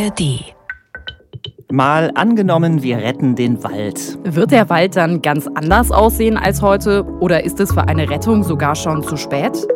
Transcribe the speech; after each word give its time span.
ARD. 0.00 0.54
Mal 1.70 2.10
angenommen, 2.14 2.82
wir 2.82 2.98
retten 2.98 3.36
den 3.36 3.62
Wald. 3.62 4.18
Wird 4.24 4.50
der 4.50 4.68
Wald 4.70 4.96
dann 4.96 5.22
ganz 5.22 5.46
anders 5.54 5.92
aussehen 5.92 6.36
als 6.36 6.62
heute 6.62 7.04
oder 7.20 7.44
ist 7.44 7.60
es 7.60 7.72
für 7.72 7.82
eine 7.82 8.08
Rettung 8.08 8.42
sogar 8.42 8.74
schon 8.74 9.02
zu 9.02 9.16
spät? 9.16 9.66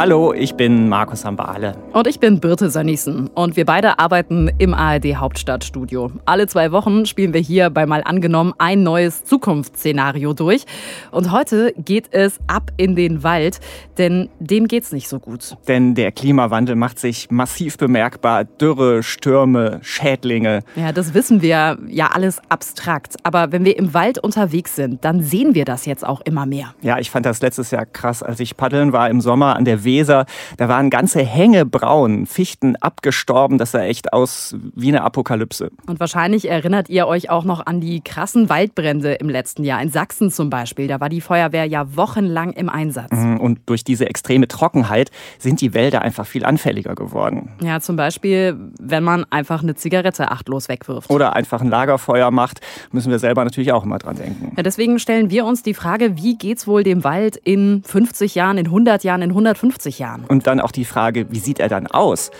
Hallo, 0.00 0.32
ich 0.32 0.54
bin 0.54 0.88
Markus 0.88 1.26
Ambale. 1.26 1.76
Und 1.92 2.06
ich 2.06 2.18
bin 2.18 2.40
Birte 2.40 2.70
Sönnigsen. 2.70 3.28
Und 3.34 3.56
wir 3.56 3.66
beide 3.66 3.98
arbeiten 3.98 4.50
im 4.56 4.72
ARD 4.72 5.16
Hauptstadtstudio. 5.16 6.10
Alle 6.24 6.46
zwei 6.46 6.72
Wochen 6.72 7.04
spielen 7.04 7.34
wir 7.34 7.42
hier 7.42 7.68
bei 7.68 7.84
Mal 7.84 8.02
angenommen 8.02 8.54
ein 8.56 8.82
neues 8.82 9.24
Zukunftsszenario 9.24 10.32
durch. 10.32 10.64
Und 11.10 11.32
heute 11.32 11.74
geht 11.76 12.14
es 12.14 12.38
ab 12.46 12.70
in 12.78 12.96
den 12.96 13.22
Wald, 13.24 13.60
denn 13.98 14.30
dem 14.38 14.68
geht's 14.68 14.90
nicht 14.90 15.06
so 15.06 15.18
gut. 15.18 15.58
Denn 15.68 15.94
der 15.94 16.12
Klimawandel 16.12 16.76
macht 16.76 16.98
sich 16.98 17.30
massiv 17.30 17.76
bemerkbar. 17.76 18.44
Dürre, 18.44 19.02
Stürme, 19.02 19.80
Schädlinge. 19.82 20.60
Ja, 20.76 20.92
das 20.92 21.12
wissen 21.12 21.42
wir 21.42 21.76
ja 21.88 22.06
alles 22.06 22.40
abstrakt. 22.48 23.16
Aber 23.22 23.52
wenn 23.52 23.66
wir 23.66 23.76
im 23.76 23.92
Wald 23.92 24.16
unterwegs 24.16 24.76
sind, 24.76 25.04
dann 25.04 25.22
sehen 25.22 25.54
wir 25.54 25.66
das 25.66 25.84
jetzt 25.84 26.06
auch 26.06 26.22
immer 26.22 26.46
mehr. 26.46 26.74
Ja, 26.80 26.98
ich 26.98 27.10
fand 27.10 27.26
das 27.26 27.42
letztes 27.42 27.70
Jahr 27.70 27.84
krass, 27.84 28.22
als 28.22 28.40
ich 28.40 28.56
paddeln 28.56 28.94
war 28.94 29.10
im 29.10 29.20
Sommer 29.20 29.56
an 29.56 29.66
der 29.66 29.84
Weser. 29.90 30.26
Da 30.56 30.68
waren 30.68 30.88
ganze 30.90 31.20
Hänge 31.22 31.66
braun, 31.66 32.26
Fichten 32.26 32.76
abgestorben. 32.76 33.58
Das 33.58 33.72
sah 33.72 33.82
echt 33.82 34.12
aus 34.12 34.54
wie 34.74 34.88
eine 34.88 35.02
Apokalypse. 35.02 35.70
Und 35.86 35.98
wahrscheinlich 35.98 36.48
erinnert 36.48 36.88
ihr 36.88 37.06
euch 37.06 37.30
auch 37.30 37.44
noch 37.44 37.66
an 37.66 37.80
die 37.80 38.00
krassen 38.00 38.48
Waldbrände 38.48 39.14
im 39.14 39.28
letzten 39.28 39.64
Jahr. 39.64 39.82
In 39.82 39.90
Sachsen 39.90 40.30
zum 40.30 40.50
Beispiel. 40.50 40.86
Da 40.86 41.00
war 41.00 41.08
die 41.08 41.20
Feuerwehr 41.20 41.64
ja 41.64 41.96
wochenlang 41.96 42.52
im 42.52 42.68
Einsatz. 42.68 43.10
Mhm, 43.10 43.40
und 43.40 43.58
durch 43.66 43.82
diese 43.82 44.06
extreme 44.06 44.46
Trockenheit 44.46 45.10
sind 45.38 45.60
die 45.60 45.74
Wälder 45.74 46.02
einfach 46.02 46.26
viel 46.26 46.44
anfälliger 46.44 46.94
geworden. 46.94 47.50
Ja, 47.62 47.80
zum 47.80 47.96
Beispiel, 47.96 48.56
wenn 48.80 49.02
man 49.02 49.24
einfach 49.30 49.62
eine 49.62 49.74
Zigarette 49.74 50.30
achtlos 50.30 50.68
wegwirft. 50.68 51.10
Oder 51.10 51.34
einfach 51.34 51.60
ein 51.60 51.68
Lagerfeuer 51.68 52.30
macht, 52.30 52.60
müssen 52.92 53.10
wir 53.10 53.18
selber 53.18 53.44
natürlich 53.44 53.72
auch 53.72 53.84
immer 53.84 53.98
dran 53.98 54.16
denken. 54.16 54.52
Ja, 54.56 54.62
deswegen 54.62 54.98
stellen 54.98 55.30
wir 55.30 55.44
uns 55.44 55.62
die 55.62 55.74
Frage, 55.74 56.16
wie 56.16 56.36
geht's 56.36 56.66
wohl 56.66 56.82
dem 56.82 57.02
Wald 57.02 57.36
in 57.36 57.82
50 57.84 58.34
Jahren, 58.34 58.58
in 58.58 58.66
100 58.66 59.04
Jahren, 59.04 59.22
in 59.22 59.30
150 59.30 59.79
50 59.80 59.98
Jahren. 59.98 60.24
Und 60.28 60.46
dann 60.46 60.60
auch 60.60 60.72
die 60.72 60.84
Frage, 60.84 61.26
wie 61.30 61.38
sieht 61.38 61.58
er 61.58 61.68
dann 61.68 61.86
aus? 61.86 62.30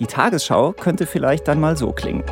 Die 0.00 0.06
Tagesschau 0.06 0.72
könnte 0.72 1.06
vielleicht 1.06 1.46
dann 1.46 1.60
mal 1.60 1.76
so 1.76 1.92
klingen. 1.92 2.24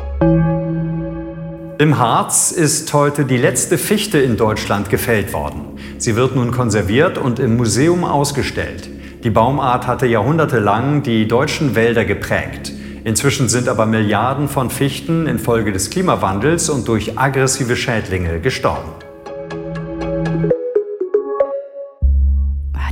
Im 1.77 1.97
Harz 1.97 2.51
ist 2.51 2.93
heute 2.93 3.23
die 3.23 3.37
letzte 3.37 3.77
Fichte 3.77 4.17
in 4.17 4.35
Deutschland 4.35 4.89
gefällt 4.89 5.31
worden. 5.31 5.77
Sie 5.97 6.17
wird 6.17 6.35
nun 6.35 6.51
konserviert 6.51 7.17
und 7.17 7.39
im 7.39 7.55
Museum 7.55 8.03
ausgestellt. 8.03 8.89
Die 9.23 9.29
Baumart 9.29 9.87
hatte 9.87 10.05
jahrhundertelang 10.05 11.03
die 11.03 11.27
deutschen 11.27 11.75
Wälder 11.75 12.03
geprägt. 12.03 12.73
Inzwischen 13.05 13.47
sind 13.47 13.69
aber 13.69 13.85
Milliarden 13.85 14.49
von 14.49 14.69
Fichten 14.69 15.25
infolge 15.25 15.71
des 15.71 15.89
Klimawandels 15.89 16.69
und 16.69 16.85
durch 16.87 17.17
aggressive 17.17 17.77
Schädlinge 17.77 18.41
gestorben. 18.41 18.91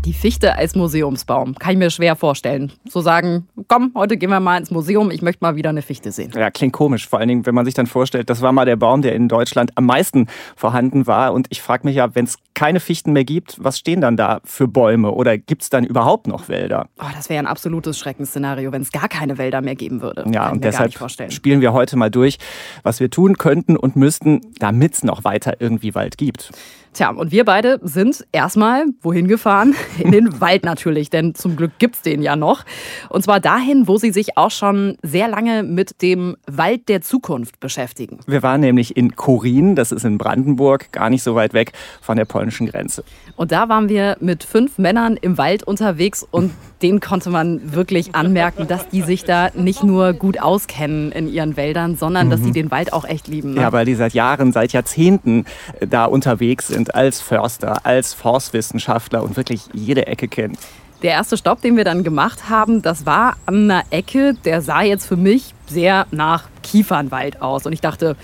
Die 0.08 0.14
Fichte 0.14 0.56
als 0.56 0.74
Museumsbaum. 0.74 1.56
Kann 1.56 1.74
ich 1.74 1.78
mir 1.78 1.90
schwer 1.90 2.16
vorstellen. 2.16 2.72
So 2.88 3.02
sagen, 3.02 3.46
komm, 3.68 3.92
heute 3.94 4.16
gehen 4.16 4.30
wir 4.30 4.40
mal 4.40 4.58
ins 4.58 4.72
Museum, 4.72 5.12
ich 5.12 5.22
möchte 5.22 5.44
mal 5.44 5.58
wieder 5.58 5.70
eine 5.70 5.82
Fichte 5.82 6.14
sehen. 6.14 6.32
Ja, 6.34 6.50
klingt 6.50 6.72
komisch. 6.72 7.10
Vor 7.10 7.20
allen 7.20 7.28
Dingen, 7.28 7.46
wenn 7.46 7.54
man 7.54 7.66
sich 7.66 7.74
dann 7.74 7.88
vorstellt, 7.88 8.30
das 8.30 8.42
war 8.42 8.54
mal 8.54 8.64
der 8.64 8.78
Baum, 8.78 9.02
der 9.02 9.16
in 9.16 9.28
Deutschland 9.28 9.72
am 9.76 9.86
meisten 9.86 10.28
vorhanden 10.56 11.08
war. 11.08 11.34
Und 11.34 11.48
ich 11.50 11.62
frage 11.62 11.86
mich 11.86 11.98
ja, 11.98 12.16
wenn 12.16 12.24
es 12.24 12.38
keine 12.54 12.80
Fichten 12.80 13.12
mehr 13.12 13.26
gibt, 13.26 13.62
was 13.62 13.80
stehen 13.80 14.00
dann 14.00 14.16
da 14.16 14.40
für 14.46 14.70
Bäume? 14.70 15.12
Oder 15.12 15.38
gibt 15.38 15.64
es 15.64 15.70
dann 15.70 15.84
überhaupt 15.84 16.28
noch 16.28 16.48
Wälder? 16.48 16.88
Oh, 17.02 17.10
das 17.14 17.28
wäre 17.28 17.40
ein 17.40 17.46
absolutes 17.46 18.00
Schreckensszenario, 18.00 18.72
wenn 18.72 18.84
es 18.84 18.94
gar 18.94 19.10
keine 19.10 19.38
Wälder 19.38 19.60
mehr 19.60 19.76
geben 19.76 20.02
würde. 20.02 20.24
Ja, 20.32 20.50
und 20.52 20.64
deshalb 20.64 20.94
spielen 21.34 21.60
wir 21.60 21.74
heute 21.74 21.98
mal 21.98 22.10
durch, 22.10 22.38
was 22.82 23.02
wir 23.02 23.10
tun 23.10 23.38
könnten 23.38 23.76
und 23.76 23.98
müssten, 23.98 24.40
damit 24.60 24.94
es 24.94 25.04
noch 25.04 25.26
weiter 25.26 25.60
irgendwie 25.60 25.96
Wald 25.96 26.18
gibt. 26.18 26.52
Tja, 26.98 27.12
und 27.12 27.32
wir 27.32 27.46
beide 27.46 27.80
sind 27.84 28.26
erstmal 28.32 28.86
wohin 29.04 29.28
gefahren? 29.28 29.76
In 30.00 30.12
den 30.12 30.42
Wald 30.42 30.66
natürlich, 30.66 31.12
denn 31.12 31.36
zum 31.36 31.56
Glück 31.56 31.74
gibt 31.78 31.94
es 31.94 32.02
den 32.02 32.24
ja 32.24 32.36
noch. 32.36 32.66
Und 33.10 33.22
zwar 33.22 33.40
dahin, 33.40 33.88
wo 33.88 33.98
sie 33.98 34.10
sich 34.10 34.36
auch 34.36 34.50
schon 34.50 34.98
sehr 35.04 35.28
lange 35.28 35.62
mit 35.62 36.02
dem 36.02 36.38
Wald 36.48 36.90
der 36.90 37.02
Zukunft 37.04 37.60
beschäftigen. 37.60 38.18
Wir 38.26 38.42
waren 38.42 38.62
nämlich 38.62 38.98
in 38.98 39.16
Korin, 39.16 39.76
das 39.76 39.92
ist 39.92 40.06
in 40.06 40.18
Brandenburg, 40.18 40.92
gar 40.92 41.12
nicht 41.12 41.22
so 41.22 41.36
weit 41.36 41.54
weg 41.54 41.74
von 42.02 42.18
der 42.18 42.26
polnischen 42.26 42.66
Grenze. 42.66 43.04
Und 43.36 43.52
da 43.52 43.70
waren 43.70 43.90
wir 43.90 44.18
mit 44.20 44.44
fünf 44.44 44.80
Männern 44.80 45.18
im 45.22 45.38
Wald 45.38 45.62
unterwegs 45.62 46.26
und 46.32 46.52
denen 46.82 47.00
konnte 47.00 47.30
man 47.30 47.74
wirklich 47.74 48.14
anmerken, 48.16 48.68
dass 48.68 48.88
die 48.90 49.02
sich 49.02 49.24
da 49.24 49.50
nicht 49.54 49.84
nur 49.84 50.14
gut 50.14 50.40
auskennen 50.40 51.12
in 51.12 51.28
ihren 51.28 51.58
Wäldern, 51.58 51.96
sondern 51.96 52.28
mhm. 52.28 52.32
dass 52.32 52.44
sie 52.44 52.52
den 52.52 52.72
Wald 52.72 52.94
auch 52.94 53.06
echt 53.06 53.28
lieben. 53.28 53.54
Ne? 53.54 53.62
Ja, 53.62 53.72
weil 53.72 53.86
die 53.86 53.96
seit 53.96 54.14
Jahren, 54.14 54.52
seit 54.52 54.74
Jahrzehnten 54.74 55.46
äh, 55.80 55.88
da 55.88 56.06
unterwegs 56.06 56.68
sind 56.68 56.94
als 56.94 57.22
Förster, 57.22 57.86
als 57.86 58.14
Forstwissenschaftler 58.14 59.24
und 59.24 59.38
wirklich 59.38 59.64
jede 59.74 60.08
Ecke 60.08 60.28
kennen. 60.28 60.58
Der 61.04 61.12
erste 61.12 61.38
Stopp, 61.38 61.62
den 61.62 61.78
wir 61.78 61.84
dann 61.84 62.04
gemacht 62.04 62.50
haben, 62.50 62.82
das 62.82 63.06
war 63.06 63.38
an 63.46 63.70
einer 63.70 63.84
Ecke, 63.92 64.34
der 64.46 64.62
sah 64.62 64.82
jetzt 64.82 65.06
für 65.06 65.16
mich 65.16 65.54
sehr 65.68 66.08
nach 66.10 66.46
Kiefernwald 66.64 67.42
aus. 67.42 67.68
Und 67.68 67.74
ich 67.74 67.82
dachte, 67.82 68.16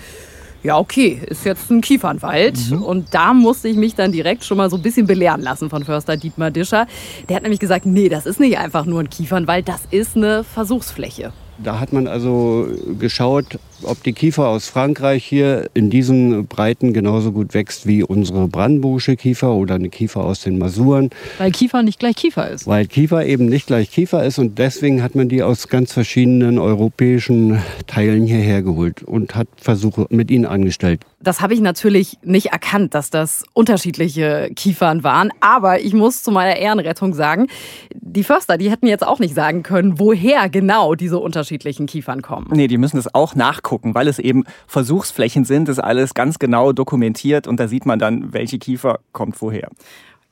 ja, 0.64 0.78
okay, 0.78 1.20
ist 1.26 1.44
jetzt 1.44 1.70
ein 1.70 1.82
Kiefernwald. 1.82 2.70
Mhm. 2.70 2.82
Und 2.82 3.14
da 3.14 3.34
musste 3.34 3.68
ich 3.68 3.76
mich 3.76 3.94
dann 3.94 4.12
direkt 4.12 4.44
schon 4.44 4.56
mal 4.56 4.70
so 4.70 4.76
ein 4.76 4.82
bisschen 4.82 5.06
belehren 5.06 5.42
lassen 5.42 5.68
von 5.68 5.84
Förster 5.84 6.16
Dietmar 6.16 6.50
Discher. 6.50 6.86
Der 7.28 7.36
hat 7.36 7.42
nämlich 7.42 7.60
gesagt, 7.60 7.84
nee, 7.84 8.08
das 8.08 8.24
ist 8.24 8.40
nicht 8.40 8.58
einfach 8.58 8.86
nur 8.86 9.00
ein 9.00 9.10
Kiefernwald, 9.10 9.68
das 9.68 9.82
ist 9.90 10.16
eine 10.16 10.42
Versuchsfläche. 10.42 11.32
Da 11.58 11.78
hat 11.78 11.92
man 11.92 12.08
also 12.08 12.66
geschaut, 12.98 13.58
ob 13.82 14.02
die 14.02 14.12
Kiefer 14.12 14.48
aus 14.48 14.68
Frankreich 14.68 15.24
hier 15.24 15.68
in 15.74 15.90
diesen 15.90 16.46
Breiten 16.46 16.92
genauso 16.92 17.32
gut 17.32 17.54
wächst 17.54 17.86
wie 17.86 18.02
unsere 18.02 18.48
brandenburgische 18.48 19.16
Kiefer 19.16 19.52
oder 19.52 19.74
eine 19.74 19.88
Kiefer 19.88 20.22
aus 20.22 20.40
den 20.40 20.58
Masuren. 20.58 21.10
Weil 21.38 21.50
Kiefer 21.50 21.82
nicht 21.82 21.98
gleich 21.98 22.16
Kiefer 22.16 22.48
ist. 22.48 22.66
Weil 22.66 22.86
Kiefer 22.86 23.26
eben 23.26 23.46
nicht 23.46 23.66
gleich 23.66 23.90
Kiefer 23.90 24.24
ist 24.24 24.38
und 24.38 24.58
deswegen 24.58 25.02
hat 25.02 25.14
man 25.14 25.28
die 25.28 25.42
aus 25.42 25.68
ganz 25.68 25.92
verschiedenen 25.92 26.58
europäischen 26.58 27.60
Teilen 27.86 28.24
hierher 28.26 28.62
geholt 28.62 29.02
und 29.02 29.34
hat 29.34 29.48
Versuche 29.56 30.06
mit 30.10 30.30
ihnen 30.30 30.46
angestellt. 30.46 31.00
Das 31.20 31.40
habe 31.40 31.54
ich 31.54 31.60
natürlich 31.60 32.18
nicht 32.22 32.48
erkannt, 32.48 32.94
dass 32.94 33.08
das 33.08 33.44
unterschiedliche 33.54 34.50
Kiefern 34.54 35.04
waren. 35.04 35.30
Aber 35.40 35.80
ich 35.80 35.94
muss 35.94 36.22
zu 36.22 36.30
meiner 36.30 36.56
Ehrenrettung 36.56 37.14
sagen, 37.14 37.46
die 37.94 38.24
Förster, 38.24 38.58
die 38.58 38.70
hätten 38.70 38.86
jetzt 38.86 39.06
auch 39.06 39.20
nicht 39.20 39.34
sagen 39.34 39.62
können, 39.62 39.98
woher 39.98 40.50
genau 40.50 40.94
diese 40.94 41.18
unterschiedlichen 41.18 41.86
Kiefern 41.86 42.20
kommen. 42.20 42.48
Nee, 42.52 42.68
die 42.68 42.76
müssen 42.76 42.98
es 42.98 43.14
auch 43.14 43.34
nachgucken 43.34 43.63
nachgucken, 43.64 43.94
weil 43.94 44.08
es 44.08 44.18
eben 44.18 44.44
Versuchsflächen 44.66 45.44
sind, 45.44 45.68
ist 45.68 45.78
alles 45.78 46.14
ganz 46.14 46.38
genau 46.38 46.72
dokumentiert 46.72 47.46
und 47.46 47.58
da 47.58 47.68
sieht 47.68 47.86
man 47.86 47.98
dann, 47.98 48.32
welche 48.32 48.58
Kiefer 48.58 49.00
kommt 49.12 49.40
woher. 49.40 49.68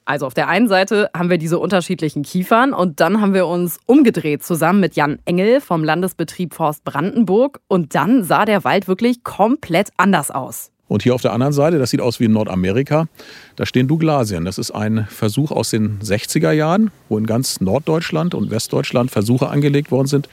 Also 0.04 0.26
auf 0.26 0.34
der 0.34 0.48
einen 0.48 0.69
Seite 0.69 1.10
haben 1.16 1.31
wir 1.31 1.38
diese 1.38 1.59
unterschiedlichen 1.59 2.25
Kiefern 2.25 2.72
und 2.72 3.00
dann 3.00 3.20
haben 3.20 3.34
wir 3.34 3.47
uns 3.47 3.78
umgedreht 3.87 4.43
zusammen 4.43 4.81
mit 4.81 4.97
Jan 4.97 5.20
Engel 5.25 5.60
vom 5.60 5.84
Landesbetrieb 5.84 6.54
Forst 6.54 6.84
Brandenburg 6.84 7.60
und 7.69 7.94
dann 7.94 8.25
sah 8.25 8.44
der 8.44 8.65
Wald 8.65 8.88
wirklich 8.88 9.22
komplett 9.22 9.91
anders 9.97 10.32
aus. 10.32 10.70
Und 10.88 11.04
hier 11.04 11.14
auf 11.14 11.22
der 11.22 11.32
anderen 11.32 11.54
Seite, 11.54 11.78
das 11.78 11.88
sieht 11.88 12.03
aus 12.03 12.20
wie 12.20 12.25
in 12.25 12.32
Nordamerika, 12.32 13.06
da 13.56 13.64
stehen 13.64 13.88
Douglasien. 13.88 14.44
Das 14.44 14.59
ist 14.59 14.72
ein 14.72 15.06
Versuch 15.09 15.50
aus 15.50 15.70
den 15.70 16.00
60er 16.00 16.50
Jahren, 16.50 16.91
wo 17.09 17.16
in 17.16 17.25
ganz 17.25 17.62
Norddeutschland 17.62 18.34
und 18.34 18.50
Westdeutschland 18.50 19.10
Versuche 19.10 19.49
angelegt 19.49 19.91
worden 19.91 20.09
sind, 20.09 20.28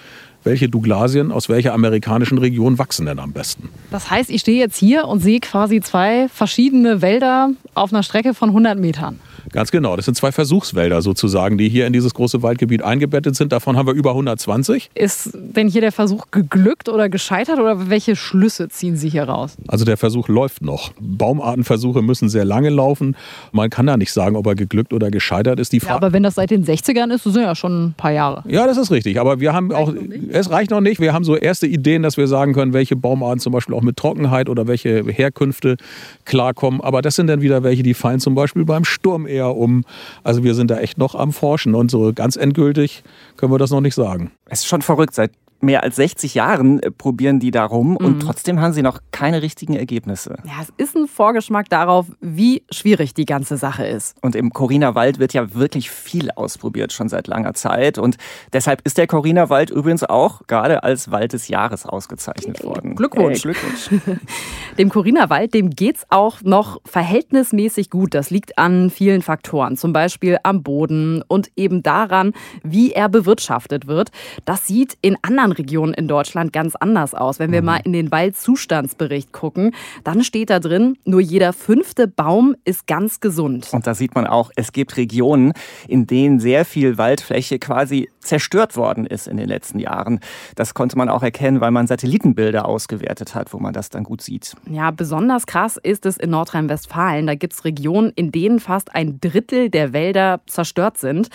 welche 0.49 0.67
Douglasien 0.67 1.31
aus 1.31 1.47
welcher 1.47 1.73
amerikanischen 1.73 2.39
Region 2.39 2.79
wachsen 2.79 3.05
denn 3.05 3.19
am 3.19 3.33
besten. 3.33 3.69
Das 3.91 4.09
heißt, 4.09 4.31
ich 4.31 4.41
stehe 4.41 4.59
jetzt 4.59 4.77
hier 4.77 5.07
und 5.07 5.19
sehe 5.19 5.39
quasi 5.39 5.79
zwei 5.79 6.27
verschiedene 6.27 7.03
Wälder 7.03 7.51
auf 7.75 7.93
einer 7.93 8.01
Strecke 8.01 8.33
von 8.33 8.49
100 8.49 8.79
Metern. 8.79 9.19
Ganz 9.52 9.72
genau. 9.72 9.96
Das 9.96 10.06
sind 10.06 10.16
zwei 10.16 10.32
Versuchswälder 10.32 11.02
sozusagen, 11.02 11.58
die 11.58 11.70
hier 11.70 11.88
in 11.88 11.94
dieses 11.94 12.14
große 12.14 12.41
Waldgebiet 12.41 12.84
eingebettet 12.84 13.36
sind. 13.36 13.52
Davon 13.52 13.78
haben 13.78 13.88
wir 13.88 13.94
über 13.94 14.12
120. 14.12 14.91
Ist 14.96 15.32
denn 15.34 15.68
hier 15.68 15.82
der 15.82 15.91
Versuch 15.91 16.28
geglückt 16.32 16.90
oder 16.90 17.09
gescheitert 17.09 17.59
oder 17.59 17.90
welche 17.90 18.16
Schlüsse 18.16 18.70
ziehen 18.70 18.96
Sie 18.96 19.09
hier 19.09 19.24
raus? 19.24 19.58
Also 19.68 19.86
der 19.86 19.97
Versuch 19.97 20.28
läuft 20.28 20.62
noch. 20.62 20.91
Baumartenversuche 21.00 22.02
müssen 22.02 22.30
sehr 22.30 22.46
lange 22.46 22.70
laufen. 22.70 23.16
Man 23.52 23.70
kann 23.70 23.86
da 23.86 23.97
nicht 23.97 24.12
sagen, 24.12 24.36
ob 24.36 24.47
er 24.47 24.56
geglückt 24.56 24.94
oder 24.94 25.12
gescheitert 25.12 25.59
ist. 25.59 25.74
Die 25.74 25.80
ja, 25.80 25.96
aber 25.96 26.14
wenn 26.14 26.24
das 26.24 26.36
seit 26.36 26.52
den 26.52 26.66
60ern 26.66 27.14
ist, 27.14 27.26
das 27.26 27.34
sind 27.34 27.44
ja 27.44 27.56
schon 27.56 27.88
ein 27.88 27.94
paar 27.94 28.12
Jahre. 28.12 28.44
Ja, 28.47 28.68
das 28.68 28.78
ist 28.78 28.91
richtig. 28.91 29.20
Aber 29.20 29.40
wir 29.40 29.53
haben 29.53 29.72
auch, 29.72 29.94
es 30.30 30.50
reicht 30.50 30.72
noch 30.72 30.82
nicht. 30.82 31.00
Wir 31.00 31.14
haben 31.14 31.24
so 31.24 31.36
erste 31.36 31.68
Ideen, 31.68 32.03
dass 32.03 32.18
wir 32.18 32.28
sagen 32.28 32.53
können, 32.53 32.74
welche 32.74 32.96
Baumarten 32.96 33.40
zum 33.40 33.53
Beispiel 33.53 33.76
auch 33.76 33.82
mit 33.82 33.97
Trockenheit 33.97 34.50
oder 34.50 34.68
welche 34.68 35.03
Herkünfte 35.06 35.78
klarkommen. 36.26 36.82
Aber 36.82 37.02
das 37.02 37.16
sind 37.16 37.28
dann 37.28 37.41
wieder 37.41 37.64
welche, 37.64 37.84
die 37.84 37.94
fallen 37.94 38.20
zum 38.20 38.36
Beispiel 38.36 38.66
beim 38.66 38.86
Sturm 38.86 39.26
eher 39.29 39.55
um. 39.55 39.85
Also 40.23 40.43
wir 40.43 40.55
sind 40.55 40.72
da 40.72 40.79
echt 40.79 40.97
noch 40.97 41.16
am 41.16 41.31
Forschen 41.31 41.76
und 41.76 41.91
so 41.91 42.11
ganz 42.14 42.35
endgültig 42.35 43.03
können 43.37 43.52
wir 43.52 43.59
das 43.59 43.72
noch 43.72 43.81
nicht 43.81 43.96
sagen. 43.96 44.31
Es 44.46 44.59
ist 44.59 44.67
schon 44.67 44.81
verrückt. 44.81 45.14
Seit 45.14 45.31
mehr 45.61 45.84
als 45.84 45.97
60 45.97 46.35
Jahren 46.35 46.82
äh, 46.82 46.91
probieren 46.91 47.40
die 47.40 47.52
da 47.52 47.66
rum 47.66 47.97
und 47.97 48.16
mhm. 48.16 48.20
trotzdem 48.20 48.61
haben 48.61 48.73
sie 48.73 48.82
noch 48.82 49.00
keine 49.11 49.41
richtigen 49.41 49.76
Ergebnisse. 49.76 50.38
Ja, 50.46 50.53
es 50.61 50.72
ist 50.78 50.96
ein 50.96 51.08
Vorgeschmack 51.08 51.70
darauf, 51.70 52.08
wie 52.22 52.64
schwierig 52.72 53.14
die 53.14 53.26
ganze 53.26 53.58
Sache 53.58 53.85
ist. 53.85 54.16
Und 54.22 54.35
im 54.35 54.52
Coriner 54.52 54.96
Wald 54.96 55.20
wird 55.20 55.34
ja 55.34 55.53
wirklich 55.53 55.90
viel 55.90 56.32
ausprobiert, 56.32 56.94
schon 56.94 57.09
seit 57.09 57.28
langer 57.28 57.53
Zeit. 57.53 57.97
Und 57.97 58.17
deshalb 58.53 58.82
ist 58.85 58.97
der 58.97 59.08
Coriner 59.08 59.50
Wald 59.50 59.70
übrigens 59.70 60.03
auch 60.03 60.47
gerade 60.47 60.84
als 60.84 61.11
Wald 61.11 61.34
des 61.34 61.47
Jahres 61.47 61.85
ausgezeichnet 61.85 62.64
worden. 62.64 62.96
Glückwunsch. 62.96 63.44
Hey, 63.44 63.53
Glückwunsch. 63.53 64.20
dem 64.78 64.90
Coriner 64.90 65.29
Wald, 65.29 65.53
dem 65.53 65.72
geht 65.72 65.97
es 65.97 66.05
auch 66.09 66.41
noch 66.44 66.79
verhältnismäßig 66.85 67.90
gut. 67.90 68.14
Das 68.14 68.29
liegt 68.29 68.58
an 68.58 68.90
vielen 68.90 69.22
Faktoren, 69.22 69.78
zum 69.78 69.94
Beispiel 69.94 70.38
am 70.44 70.64
Boden 70.64 71.23
und 71.28 71.52
eben 71.55 71.84
daran, 71.84 72.34
wie 72.64 72.91
er 72.94 73.09
bewirtschaftet 73.09 73.88
wird. 73.88 74.09
Das 74.46 74.66
sieht 74.66 74.97
in 75.02 75.17
anderen 75.22 75.48
Regionen 75.51 75.93
in 75.93 76.07
Deutschland 76.07 76.53
ganz 76.53 76.75
anders 76.75 77.13
aus. 77.13 77.40
Wenn 77.40 77.51
wir 77.51 77.61
mhm. 77.61 77.66
mal 77.66 77.79
in 77.84 77.93
den 77.93 78.11
Waldzustandsbericht 78.11 79.31
gucken, 79.31 79.73
dann 80.03 80.23
steht 80.23 80.49
da 80.49 80.59
drin, 80.59 80.97
nur 81.05 81.22
jeder 81.22 81.53
fünfte 81.53 82.07
Baum 82.07 82.55
ist 82.66 82.87
ganz 82.87 83.19
gesund. 83.19 83.69
Und 83.72 83.87
da 83.87 83.93
sieht 83.93 84.16
man 84.16 84.28
auch, 84.28 84.51
es 84.55 84.72
gibt 84.72 84.97
Regionen, 84.97 85.53
in 85.87 86.07
denen 86.07 86.40
sehr 86.40 86.66
viel 86.66 86.97
Waldfläche 86.97 87.59
quasi 87.59 88.09
zerstört 88.19 88.75
worden 88.75 89.05
ist 89.05 89.28
in 89.28 89.37
den 89.37 89.47
letzten 89.47 89.79
Jahren. 89.79 90.19
Das 90.55 90.73
konnte 90.73 90.97
man 90.97 91.09
auch 91.09 91.23
erkennen, 91.23 91.61
weil 91.61 91.72
man 91.72 91.87
Satellitenbilder 91.87 92.66
ausgewertet 92.66 93.34
hat, 93.35 93.53
wo 93.53 93.59
man 93.59 93.73
das 93.73 93.90
dann 93.90 94.03
gut 94.03 94.22
sieht. 94.22 94.55
Ja, 94.69 94.91
besonders 94.91 95.45
krass 95.47 95.78
ist 95.78 96.05
es 96.05 96.17
in 96.17 96.29
Nordrhein-Westfalen. 96.29 97.28
Da 97.28 97.35
gibt 97.35 97.53
es 97.53 97.66
Regionen, 97.66 98.11
in 98.16 98.31
denen 98.31 98.59
fast 98.59 98.93
ein 98.93 99.19
Drittel 99.19 99.69
der 99.69 99.93
Wälder 99.93 100.41
zerstört 100.45 100.97
sind. 100.97 101.29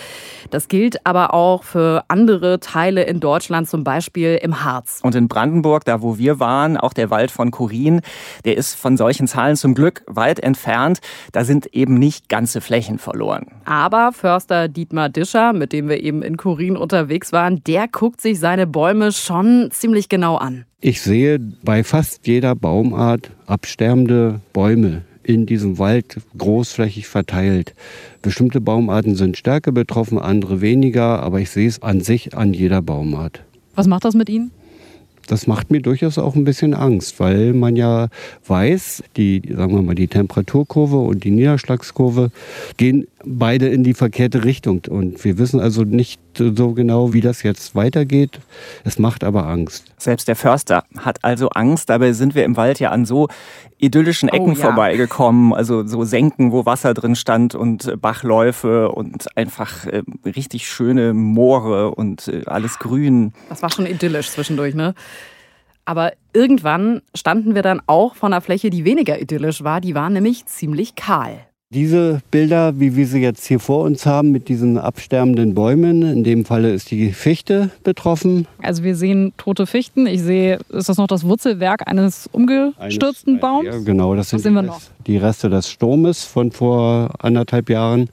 Das 0.50 0.69
gilt 0.69 1.05
aber 1.06 1.34
auch 1.34 1.64
für 1.64 2.05
andere 2.08 2.60
Teile 2.60 3.02
in 3.02 3.20
Deutschland, 3.20 3.69
zum 3.69 3.82
Beispiel 3.82 4.04
im 4.12 4.65
Harz. 4.65 5.01
Und 5.03 5.15
in 5.15 5.29
Brandenburg, 5.29 5.85
da 5.85 6.03
wo 6.03 6.19
wir 6.19 6.41
waren, 6.41 6.77
auch 6.77 6.93
der 6.93 7.11
Wald 7.11 7.31
von 7.31 7.51
Korin, 7.51 8.01
der 8.45 8.56
ist 8.56 8.75
von 8.75 8.97
solchen 8.97 9.27
Zahlen 9.27 9.56
zum 9.56 9.75
Glück 9.75 10.03
weit 10.06 10.41
entfernt. 10.41 11.01
Da 11.33 11.45
sind 11.45 11.67
eben 11.75 11.95
nicht 11.95 12.29
ganze 12.29 12.61
Flächen 12.61 12.99
verloren. 12.99 13.47
Aber 13.65 14.12
Förster 14.12 14.69
Dietmar 14.69 15.09
Discher, 15.09 15.53
mit 15.53 15.73
dem 15.73 15.89
wir 15.89 16.03
eben 16.03 16.23
in 16.23 16.37
Korin 16.37 16.77
unterwegs 16.77 17.33
waren, 17.33 17.62
der 17.65 17.89
guckt 17.89 18.21
sich 18.21 18.39
seine 18.39 18.67
Bäume 18.67 19.12
schon 19.12 19.69
ziemlich 19.71 20.09
genau 20.09 20.37
an. 20.37 20.65
Ich 20.81 21.01
sehe 21.01 21.39
bei 21.62 21.83
fast 21.83 22.27
jeder 22.27 22.55
Baumart 22.55 23.31
absterbende 23.47 24.41
Bäume 24.53 25.03
in 25.25 25.47
diesem 25.47 25.79
Wald 25.79 26.21
großflächig 26.37 27.09
verteilt. 27.09 27.75
Bestimmte 28.23 28.61
Baumarten 28.61 29.17
sind 29.17 29.37
stärker 29.37 29.73
betroffen, 29.73 30.19
andere 30.19 30.61
weniger, 30.61 31.23
aber 31.23 31.41
ich 31.41 31.51
sehe 31.51 31.69
es 31.69 31.83
an 31.83 32.01
sich 32.01 32.37
an 32.37 32.53
jeder 32.53 32.83
Baumart. 32.83 33.43
Was 33.75 33.87
macht 33.87 34.05
das 34.05 34.15
mit 34.15 34.29
Ihnen? 34.29 34.50
Das 35.26 35.47
macht 35.47 35.71
mir 35.71 35.81
durchaus 35.81 36.19
auch 36.19 36.35
ein 36.35 36.44
bisschen 36.44 36.75
Angst, 36.75 37.19
weil 37.19 37.55
man 37.55 37.76
ja 37.76 38.09
weiß, 38.47 39.03
die, 39.17 39.43
sagen 39.56 39.75
wir 39.75 39.82
mal, 39.82 39.94
die 39.94 40.09
Temperaturkurve 40.09 40.99
und 40.99 41.25
die 41.25 41.31
Niederschlagskurve 41.31 42.31
gehen 42.76 43.06
beide 43.25 43.69
in 43.69 43.85
die 43.85 43.94
verkehrte 43.94 44.44
Richtung. 44.44 44.82
Und 44.88 45.25
wir 45.25 45.38
wissen 45.38 45.61
also 45.61 45.82
nicht 45.82 46.21
so 46.37 46.73
genau, 46.73 47.12
wie 47.12 47.21
das 47.21 47.43
jetzt 47.43 47.75
weitergeht. 47.75 48.41
Es 48.85 48.99
macht 48.99 49.25
aber 49.25 49.47
Angst. 49.47 49.93
Selbst 49.97 50.29
der 50.29 50.37
Förster 50.37 50.85
hat 50.99 51.25
also 51.25 51.49
Angst. 51.50 51.88
Dabei 51.88 52.12
sind 52.12 52.35
wir 52.35 52.44
im 52.44 52.56
Wald 52.56 52.79
ja 52.81 52.91
an 52.91 53.06
so 53.06 53.29
idyllischen 53.84 54.28
Ecken 54.28 54.52
oh, 54.52 54.54
ja. 54.54 54.66
vorbeigekommen. 54.66 55.52
Also 55.52 55.86
so 55.86 56.04
Senken, 56.04 56.52
wo 56.52 56.66
Wasser 56.66 56.94
drin 56.94 57.16
stand 57.16 57.54
und 57.54 58.00
Bachläufe 58.00 58.90
und 58.90 59.36
einfach 59.36 59.86
äh, 59.86 60.02
richtig 60.25 60.69
schöne 60.69 61.14
Moore 61.14 61.94
und 61.94 62.28
äh, 62.28 62.42
alles 62.46 62.78
grün. 62.78 63.32
Das 63.48 63.62
war 63.62 63.70
schon 63.70 63.86
idyllisch 63.86 64.31
zwischendurch, 64.31 64.75
ne? 64.75 64.94
Aber 65.84 66.12
irgendwann 66.32 67.02
standen 67.14 67.54
wir 67.54 67.62
dann 67.62 67.82
auch 67.86 68.14
vor 68.14 68.28
einer 68.28 68.40
Fläche, 68.40 68.70
die 68.70 68.84
weniger 68.84 69.20
idyllisch 69.20 69.64
war. 69.64 69.81
Die 69.81 69.94
war 69.94 70.08
nämlich 70.08 70.46
ziemlich 70.46 70.94
kahl. 70.94 71.46
Diese 71.75 72.21
Bilder, 72.31 72.79
wie 72.79 72.94
wir 72.94 73.05
sie 73.09 73.19
jetzt 73.19 73.47
hier 73.47 73.59
vor 73.59 73.82
uns 73.82 74.06
haben, 74.06 74.31
mit 74.31 74.49
diesen 74.49 74.79
absterbenden 74.79 75.55
Bäumen, 75.55 76.03
in 76.03 76.23
dem 76.23 76.44
Falle 76.44 76.73
ist 76.73 76.93
die 76.93 77.11
Fichte 77.11 77.71
betroffen. 77.82 78.47
Also 78.62 78.85
wir 78.85 78.94
sehen 78.94 79.32
tote 79.38 79.67
Fichten. 79.67 80.06
Ich 80.06 80.23
sehe, 80.23 80.61
ist 80.69 80.88
das 80.88 80.99
noch 80.99 81.09
das 81.09 81.25
Wurzelwerk 81.25 81.88
eines 81.88 82.29
umgestürzten 82.31 83.41
Baums? 83.41 83.67
Ja, 83.67 83.79
genau, 83.79 84.15
das 84.15 84.31
sind 84.31 84.44
die, 84.44 84.69
die, 85.09 85.17
Reste 85.17 85.50
des 85.50 85.69
Sturmes 85.69 86.23
von 86.23 86.53
vor 86.53 87.11
anderthalb 87.19 87.69
Jahren. 87.69 88.09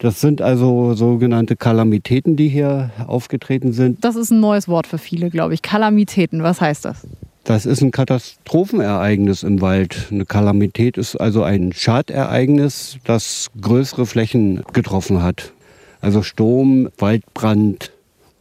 Das 0.00 0.20
sind 0.20 0.42
also 0.42 0.92
sogenannte 0.92 1.56
Kalamitäten, 1.56 2.36
die 2.36 2.48
hier 2.48 2.90
aufgetreten 3.06 3.72
sind. 3.72 4.04
Das 4.04 4.16
ist 4.16 4.30
ein 4.30 4.40
neues 4.40 4.68
Wort 4.68 4.86
für 4.86 4.98
viele, 4.98 5.30
glaube 5.30 5.54
ich. 5.54 5.62
Kalamitäten, 5.62 6.42
was 6.42 6.60
heißt 6.60 6.84
das? 6.84 7.06
Das 7.48 7.64
ist 7.64 7.80
ein 7.80 7.92
Katastrophenereignis 7.92 9.42
im 9.42 9.62
Wald. 9.62 10.08
Eine 10.10 10.26
Kalamität 10.26 10.98
ist 10.98 11.16
also 11.16 11.44
ein 11.44 11.72
Schadereignis, 11.72 12.98
das 13.04 13.48
größere 13.58 14.04
Flächen 14.04 14.64
getroffen 14.74 15.22
hat. 15.22 15.54
Also 16.02 16.22
Sturm, 16.22 16.90
Waldbrand 16.98 17.90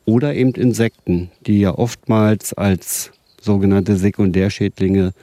oder 0.03 0.35
eben 0.35 0.51
Insekten, 0.55 1.31
die 1.45 1.61
ja 1.61 1.73
oftmals 1.73 2.53
als 2.53 3.13
sogenannte 3.39 3.95
Sekundärschädlinge 3.95 5.13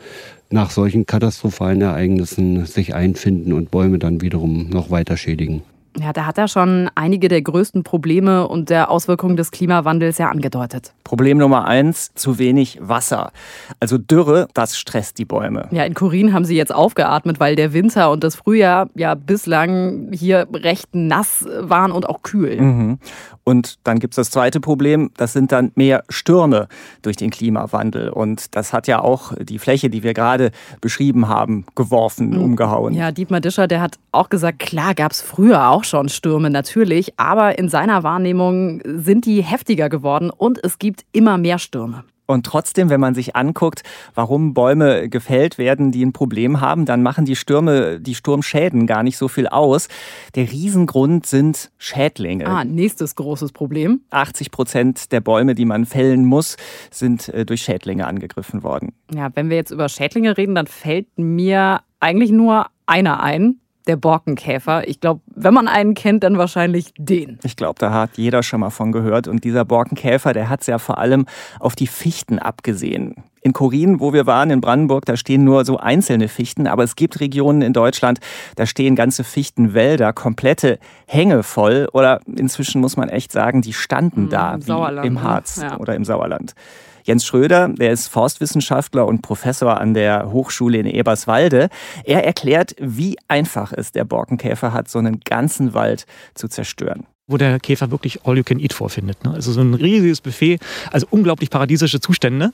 nach 0.49 0.71
solchen 0.71 1.05
katastrophalen 1.05 1.83
Ereignissen 1.83 2.65
sich 2.65 2.95
einfinden 2.95 3.53
und 3.53 3.71
Bäume 3.71 3.99
dann 3.99 4.23
wiederum 4.23 4.71
noch 4.71 4.91
weiter 4.91 5.19
schädigen. 5.19 5.61
Ja, 5.99 6.13
da 6.13 6.27
hat 6.27 6.39
er 6.39 6.49
schon 6.49 6.91
einige 6.95 7.29
der 7.29 7.41
größten 7.43 7.85
Probleme 7.85 8.49
und 8.49 8.69
der 8.69 8.91
Auswirkungen 8.91 9.37
des 9.37 9.51
Klimawandels 9.53 10.19
ja 10.19 10.29
angedeutet. 10.29 10.93
Problem 11.05 11.39
Nummer 11.39 11.67
eins, 11.67 12.13
zu 12.15 12.39
wenig 12.39 12.79
Wasser. 12.81 13.31
Also 13.79 13.99
Dürre, 13.99 14.49
das 14.55 14.77
stresst 14.77 15.19
die 15.19 15.25
Bäume. 15.25 15.69
Ja, 15.71 15.85
in 15.85 15.95
Korin 15.95 16.33
haben 16.33 16.45
sie 16.45 16.57
jetzt 16.57 16.75
aufgeatmet, 16.75 17.39
weil 17.39 17.55
der 17.55 17.73
Winter 17.73 18.11
und 18.11 18.25
das 18.25 18.35
Frühjahr 18.35 18.89
ja 18.97 19.15
bislang 19.15 20.09
hier 20.13 20.49
recht 20.53 20.95
nass 20.95 21.47
waren 21.61 21.93
und 21.93 22.09
auch 22.09 22.23
kühl. 22.23 22.61
Mhm. 22.61 22.99
Und 23.45 23.79
dann 23.85 23.99
gibt 23.99 24.15
es 24.15 24.17
das 24.17 24.31
zweite 24.31 24.59
Problem, 24.61 25.11
das 25.17 25.35
sind 25.35 25.53
dann 25.53 25.71
mehr 25.75 26.03
Stürme 26.09 26.67
durch 27.03 27.17
den 27.17 27.31
Klimawandel. 27.31 28.09
Und 28.09 28.57
das 28.57 28.73
hat 28.73 28.89
ja 28.89 29.01
auch 29.01 29.33
die 29.39 29.59
Fläche, 29.59 29.91
die 29.91 30.03
wir 30.03 30.15
gerade 30.15 30.51
beschrieben 30.81 31.29
haben, 31.29 31.67
geworfen, 31.75 32.31
mhm. 32.31 32.41
umgehauen. 32.41 32.95
Ja, 32.95 33.13
Dietmar 33.13 33.41
Discher, 33.41 33.69
der 33.69 33.83
hat 33.83 33.99
auch 34.13 34.31
gesagt, 34.31 34.61
klar 34.61 34.95
gab 34.95 35.13
es 35.13 35.21
früher 35.21 35.69
auch 35.69 35.85
schon 35.85 36.09
Stürme 36.09 36.49
natürlich, 36.49 37.19
aber 37.19 37.59
in 37.59 37.69
seiner 37.69 38.03
Wahrnehmung 38.03 38.81
sind 38.85 39.27
die 39.27 39.43
heftiger 39.43 39.91
geworden 39.91 40.31
und 40.31 40.59
es 40.65 40.79
gibt 40.79 41.05
immer 41.13 41.37
mehr 41.37 41.59
Stürme. 41.59 42.05
Und 42.27 42.47
trotzdem, 42.47 42.89
wenn 42.89 43.01
man 43.01 43.15
sich 43.15 43.37
anguckt, 43.37 43.83
warum 44.15 44.55
Bäume 44.55 45.09
gefällt 45.09 45.59
werden, 45.59 45.93
die 45.93 46.05
ein 46.05 46.13
Problem 46.13 46.61
haben, 46.61 46.87
dann 46.87 47.03
machen 47.03 47.25
die 47.25 47.37
Stürme, 47.37 48.01
die 48.01 48.15
Sturmschäden 48.15 48.87
gar 48.87 49.03
nicht 49.03 49.19
so 49.19 49.29
viel 49.29 49.47
aus. 49.47 49.89
Der 50.35 50.51
Riesengrund 50.51 51.27
sind 51.27 51.71
Schädlinge. 51.79 52.47
Ah, 52.47 52.65
nächstes 52.65 53.15
großes 53.15 53.53
Problem. 53.53 54.01
80 54.11 54.51
Prozent 54.51 55.13
der 55.13 55.21
Bäume, 55.21 55.55
die 55.55 55.67
man 55.67 55.85
fällen 55.85 56.25
muss, 56.25 56.57
sind 56.91 57.29
äh, 57.29 57.45
durch 57.45 57.63
Schädlinge 57.63 58.07
angegriffen 58.07 58.63
worden. 58.63 58.93
Ja, 59.15 59.31
wenn 59.35 59.51
wir 59.51 59.57
jetzt 59.57 59.71
über 59.71 59.89
Schädlinge 59.89 60.37
reden, 60.37 60.55
dann 60.55 60.67
fällt 60.67 61.07
mir 61.19 61.81
eigentlich 62.01 62.31
nur 62.31 62.67
einer 62.87 63.23
ein 63.23 63.61
der 63.87 63.97
Borkenkäfer. 63.97 64.89
Ich 64.89 65.01
glaube, 65.01 65.21
wenn 65.27 65.53
man 65.53 65.69
einen 65.69 65.95
kennt, 65.95 66.25
dann 66.25 66.39
wahrscheinlich 66.39 66.93
den. 66.97 67.39
Ich 67.43 67.57
glaube, 67.57 67.79
da 67.79 67.93
hat 67.93 68.17
jeder 68.17 68.43
schon 68.43 68.61
mal 68.61 68.71
von 68.71 68.93
gehört. 68.93 69.29
Und 69.29 69.45
dieser 69.45 69.65
Borkenkäfer, 69.65 70.33
der 70.33 70.49
hat 70.49 70.63
es 70.63 70.67
ja 70.67 70.79
vor 70.79 70.99
allem 70.99 71.27
auf 71.61 71.75
die 71.77 71.87
Fichten 71.87 72.39
abgesehen. 72.39 73.17
In 73.43 73.53
Korin, 73.53 74.01
wo 74.01 74.15
wir 74.15 74.25
waren, 74.25 74.49
in 74.49 74.63
Brandenburg, 74.63 75.05
da 75.05 75.19
stehen 75.19 75.45
nur 75.45 75.67
so 75.67 75.77
einzelne 75.77 76.29
Fichten, 76.29 76.67
aber 76.67 76.83
es 76.83 76.97
gibt 76.97 77.21
Regionen 77.21 77.61
in 77.61 77.75
Deutschland, 77.75 78.19
da 78.57 78.65
stehen 78.65 78.97
ganze 78.97 79.23
Fichtenwälder, 79.23 80.15
komplette 80.15 80.79
Hänge 81.07 81.43
voll. 81.43 81.87
Oder 81.93 82.21
inzwischen 82.25 82.81
muss 82.81 82.97
man 82.97 83.11
echt 83.11 83.33
sagen, 83.33 83.61
die 83.61 83.75
standen 83.75 84.25
mhm, 84.25 84.29
da, 84.31 84.57
wie 84.61 85.07
im 85.07 85.23
Harz 85.23 85.61
ja. 85.61 85.77
oder 85.79 85.95
im 85.95 86.07
Sauerland. 86.07 86.55
Jens 87.05 87.27
Schröder, 87.27 87.69
der 87.69 87.93
ist 87.93 88.09
Forstwissenschaftler 88.09 89.07
und 89.07 89.21
Professor 89.21 89.79
an 89.79 89.93
der 89.93 90.33
Hochschule 90.33 90.79
in 90.79 90.87
Eberswalde. 90.87 91.69
Er 92.05 92.25
erklärt, 92.25 92.75
wie 92.81 93.17
einfach 93.29 93.73
es 93.73 93.93
der 93.93 94.05
Borkenkäfer 94.05 94.73
hat, 94.73 94.89
so 94.89 94.99
einen 94.99 95.21
ganzen 95.21 95.75
Wald 95.75 96.07
zu 96.35 96.49
zerstören 96.49 97.07
wo 97.27 97.39
der 97.39 97.59
Käfer 97.59 97.91
wirklich 97.91 98.27
All 98.27 98.37
You 98.37 98.43
Can 98.45 98.61
Eat 98.61 98.75
vorfindet. 98.75 99.25
Ne? 99.25 99.33
Also 99.33 99.51
so 99.51 99.63
ein 99.63 99.73
riesiges 99.73 100.21
Buffet, 100.21 100.59
also 100.93 101.07
unglaublich 101.11 101.49
paradiesische 101.49 101.99
Zustände. 101.99 102.53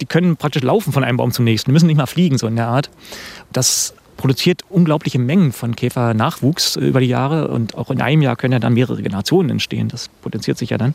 Die 0.00 0.06
können 0.06 0.36
praktisch 0.36 0.62
laufen 0.62 0.92
von 0.92 1.02
einem 1.02 1.16
Baum 1.16 1.32
zum 1.32 1.44
nächsten, 1.44 1.72
müssen 1.72 1.88
nicht 1.88 1.96
mal 1.96 2.06
fliegen, 2.06 2.38
so 2.38 2.46
in 2.46 2.54
der 2.54 2.68
Art. 2.68 2.88
Das 3.52 3.94
produziert 4.20 4.64
unglaubliche 4.68 5.18
Mengen 5.18 5.50
von 5.50 5.74
Käfernachwuchs 5.74 6.76
über 6.76 7.00
die 7.00 7.06
Jahre 7.06 7.48
und 7.48 7.74
auch 7.74 7.90
in 7.90 8.02
einem 8.02 8.20
Jahr 8.20 8.36
können 8.36 8.52
ja 8.52 8.58
dann 8.58 8.74
mehrere 8.74 9.02
Generationen 9.02 9.48
entstehen. 9.48 9.88
Das 9.88 10.10
potenziert 10.20 10.58
sich 10.58 10.68
ja 10.68 10.76
dann. 10.76 10.94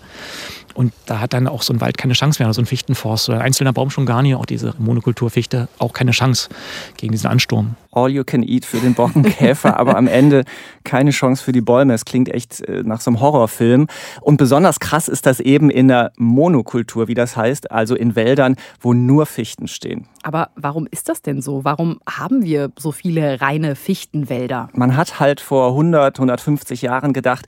Und 0.75 0.93
da 1.07 1.19
hat 1.19 1.33
dann 1.33 1.47
auch 1.47 1.63
so 1.63 1.73
ein 1.73 1.81
Wald 1.81 1.97
keine 1.97 2.13
Chance 2.13 2.43
mehr, 2.43 2.53
so 2.53 2.61
ein 2.61 2.67
Fichtenforst 2.67 3.29
oder 3.29 3.39
ein 3.39 3.45
einzelner 3.45 3.73
Baum 3.73 3.89
schon 3.89 4.05
gar 4.05 4.21
nicht, 4.21 4.35
auch 4.35 4.45
diese 4.45 4.75
Monokulturfichte, 4.77 5.67
auch 5.79 5.93
keine 5.93 6.11
Chance 6.11 6.49
gegen 6.97 7.13
diesen 7.13 7.27
Ansturm. 7.27 7.75
All 7.95 8.09
you 8.09 8.23
can 8.23 8.43
eat 8.43 8.65
für 8.65 8.77
den 8.77 8.93
Borkenkäfer, 8.93 9.79
aber 9.79 9.97
am 9.97 10.07
Ende 10.07 10.43
keine 10.83 11.11
Chance 11.11 11.43
für 11.43 11.51
die 11.51 11.61
Bäume. 11.61 11.93
Es 11.93 12.05
klingt 12.05 12.29
echt 12.29 12.61
äh, 12.61 12.83
nach 12.83 13.01
so 13.01 13.09
einem 13.09 13.21
Horrorfilm. 13.21 13.87
Und 14.21 14.37
besonders 14.37 14.79
krass 14.79 15.07
ist 15.07 15.25
das 15.25 15.39
eben 15.39 15.69
in 15.69 15.87
der 15.87 16.11
Monokultur, 16.17 17.07
wie 17.07 17.13
das 17.13 17.37
heißt, 17.37 17.71
also 17.71 17.95
in 17.95 18.15
Wäldern, 18.15 18.55
wo 18.79 18.93
nur 18.93 19.25
Fichten 19.25 19.67
stehen. 19.67 20.07
Aber 20.23 20.49
warum 20.55 20.87
ist 20.89 21.07
das 21.07 21.21
denn 21.21 21.41
so? 21.41 21.63
Warum 21.63 21.99
haben 22.09 22.43
wir 22.43 22.71
so 22.77 22.91
viele 22.91 23.41
reine 23.41 23.75
Fichtenwälder? 23.75 24.69
Man 24.73 24.97
hat 24.97 25.19
halt 25.19 25.39
vor 25.39 25.69
100, 25.69 26.17
150 26.17 26.81
Jahren 26.81 27.13
gedacht, 27.13 27.45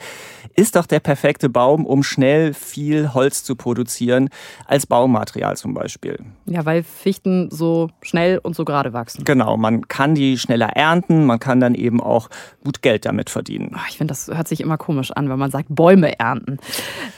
ist 0.56 0.76
doch 0.76 0.86
der 0.86 1.00
perfekte 1.00 1.50
Baum, 1.50 1.86
um 1.86 2.04
schnell 2.04 2.54
viel 2.54 3.14
Holz 3.14 3.44
zu 3.44 3.56
produzieren, 3.56 4.30
als 4.66 4.88
Baumaterial 4.88 5.56
zum 5.56 5.74
Beispiel. 5.74 6.18
Ja, 6.46 6.66
weil 6.66 6.84
Fichten 6.84 7.50
so 7.52 7.90
schnell 8.02 8.40
und 8.40 8.56
so 8.56 8.66
gerade 8.66 8.94
wachsen. 8.94 9.24
Genau, 9.24 9.56
man 9.58 9.88
kann 9.88 10.16
die 10.16 10.37
schneller 10.38 10.70
ernten, 10.70 11.26
man 11.26 11.40
kann 11.40 11.60
dann 11.60 11.76
eben 11.76 12.02
auch 12.02 12.30
gut 12.64 12.82
Geld 12.82 13.06
damit 13.06 13.30
verdienen. 13.30 13.72
Ah, 13.76 13.86
ich 13.90 13.98
finde, 13.98 14.12
das 14.12 14.28
hört 14.28 14.48
sich 14.48 14.62
immer 14.62 14.78
komisch 14.78 15.12
an, 15.12 15.30
wenn 15.30 15.40
man 15.40 15.52
sagt, 15.52 15.68
Bäume 15.70 16.20
ernten. 16.20 16.58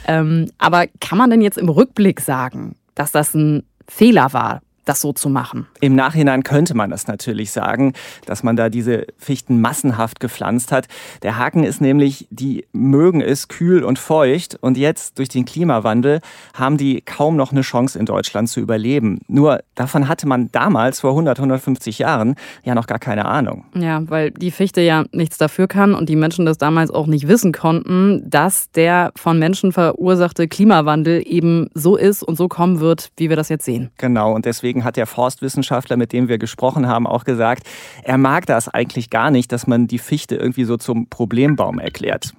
Ähm, 0.07 0.49
aber 0.57 0.87
kann 0.99 1.17
man 1.17 1.29
denn 1.29 1.41
jetzt 1.41 1.57
im 1.57 1.69
Rückblick 1.69 2.21
sagen, 2.21 2.75
dass 2.95 3.11
das 3.11 3.33
ein 3.33 3.63
Fehler 3.87 4.33
war, 4.33 4.61
das 4.89 5.01
so 5.01 5.13
zu 5.13 5.29
machen. 5.29 5.67
Im 5.81 5.95
Nachhinein 5.95 6.43
könnte 6.43 6.75
man 6.75 6.89
das 6.89 7.07
natürlich 7.07 7.51
sagen, 7.51 7.93
dass 8.25 8.41
man 8.41 8.55
da 8.55 8.69
diese 8.69 9.05
Fichten 9.17 9.61
massenhaft 9.61 10.19
gepflanzt 10.19 10.71
hat. 10.71 10.87
Der 11.21 11.37
Haken 11.37 11.63
ist 11.63 11.79
nämlich, 11.79 12.27
die 12.31 12.65
mögen 12.73 13.21
es 13.21 13.47
kühl 13.47 13.83
und 13.83 13.99
feucht 13.99 14.57
und 14.61 14.77
jetzt 14.77 15.19
durch 15.19 15.29
den 15.29 15.45
Klimawandel 15.45 16.21
haben 16.55 16.77
die 16.77 17.01
kaum 17.01 17.35
noch 17.35 17.51
eine 17.51 17.61
Chance 17.61 17.99
in 17.99 18.07
Deutschland 18.07 18.49
zu 18.49 18.59
überleben. 18.59 19.19
Nur 19.27 19.59
davon 19.75 20.07
hatte 20.07 20.27
man 20.27 20.51
damals 20.51 21.01
vor 21.01 21.11
100, 21.11 21.37
150 21.37 21.99
Jahren 21.99 22.33
ja 22.63 22.73
noch 22.73 22.87
gar 22.87 22.99
keine 22.99 23.25
Ahnung. 23.25 23.65
Ja, 23.75 24.01
weil 24.09 24.31
die 24.31 24.49
Fichte 24.49 24.81
ja 24.81 25.05
nichts 25.11 25.37
dafür 25.37 25.67
kann 25.67 25.93
und 25.93 26.09
die 26.09 26.15
Menschen 26.15 26.47
das 26.47 26.57
damals 26.57 26.89
auch 26.89 27.05
nicht 27.05 27.27
wissen 27.27 27.51
konnten, 27.51 28.27
dass 28.27 28.71
der 28.71 29.11
von 29.15 29.37
Menschen 29.37 29.71
verursachte 29.71 30.47
Klimawandel 30.47 31.21
eben 31.25 31.69
so 31.75 31.95
ist 31.95 32.23
und 32.23 32.37
so 32.37 32.47
kommen 32.47 32.79
wird, 32.79 33.11
wie 33.17 33.29
wir 33.29 33.35
das 33.35 33.49
jetzt 33.49 33.65
sehen. 33.65 33.91
Genau, 33.97 34.33
und 34.33 34.45
deswegen 34.45 34.78
Deswegen 34.79 34.85
hat 34.85 34.95
der 34.95 35.07
Forstwissenschaftler, 35.07 35.97
mit 35.97 36.13
dem 36.13 36.29
wir 36.29 36.37
gesprochen 36.37 36.87
haben, 36.87 37.05
auch 37.05 37.25
gesagt, 37.25 37.63
er 38.01 38.17
mag 38.17 38.45
das 38.45 38.69
eigentlich 38.69 39.09
gar 39.09 39.29
nicht, 39.29 39.51
dass 39.51 39.67
man 39.67 39.87
die 39.87 39.99
Fichte 39.99 40.37
irgendwie 40.37 40.63
so 40.63 40.77
zum 40.77 41.09
Problembaum 41.09 41.79
erklärt. 41.79 42.33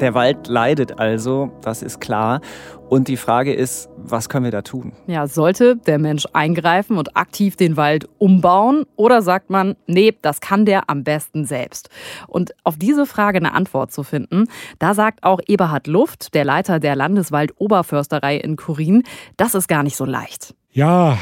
Der 0.00 0.14
Wald 0.14 0.48
leidet 0.48 0.98
also, 0.98 1.50
das 1.60 1.82
ist 1.82 2.00
klar. 2.00 2.40
Und 2.88 3.08
die 3.08 3.18
Frage 3.18 3.52
ist, 3.52 3.89
was 4.04 4.28
können 4.28 4.44
wir 4.44 4.50
da 4.50 4.62
tun? 4.62 4.92
Ja, 5.06 5.26
sollte 5.26 5.76
der 5.76 5.98
Mensch 5.98 6.26
eingreifen 6.32 6.98
und 6.98 7.16
aktiv 7.16 7.56
den 7.56 7.76
Wald 7.76 8.08
umbauen 8.18 8.84
oder 8.96 9.22
sagt 9.22 9.50
man, 9.50 9.76
nee, 9.86 10.14
das 10.22 10.40
kann 10.40 10.64
der 10.64 10.88
am 10.88 11.04
besten 11.04 11.44
selbst? 11.44 11.90
Und 12.26 12.52
auf 12.64 12.76
diese 12.76 13.06
Frage 13.06 13.38
eine 13.38 13.54
Antwort 13.54 13.92
zu 13.92 14.02
finden, 14.02 14.46
da 14.78 14.94
sagt 14.94 15.22
auch 15.22 15.40
Eberhard 15.46 15.86
Luft, 15.86 16.34
der 16.34 16.44
Leiter 16.44 16.80
der 16.80 16.96
Landeswaldoberförsterei 16.96 18.36
in 18.36 18.56
Kurin, 18.56 19.02
das 19.36 19.54
ist 19.54 19.68
gar 19.68 19.82
nicht 19.82 19.96
so 19.96 20.04
leicht. 20.04 20.54
Ja, 20.72 21.18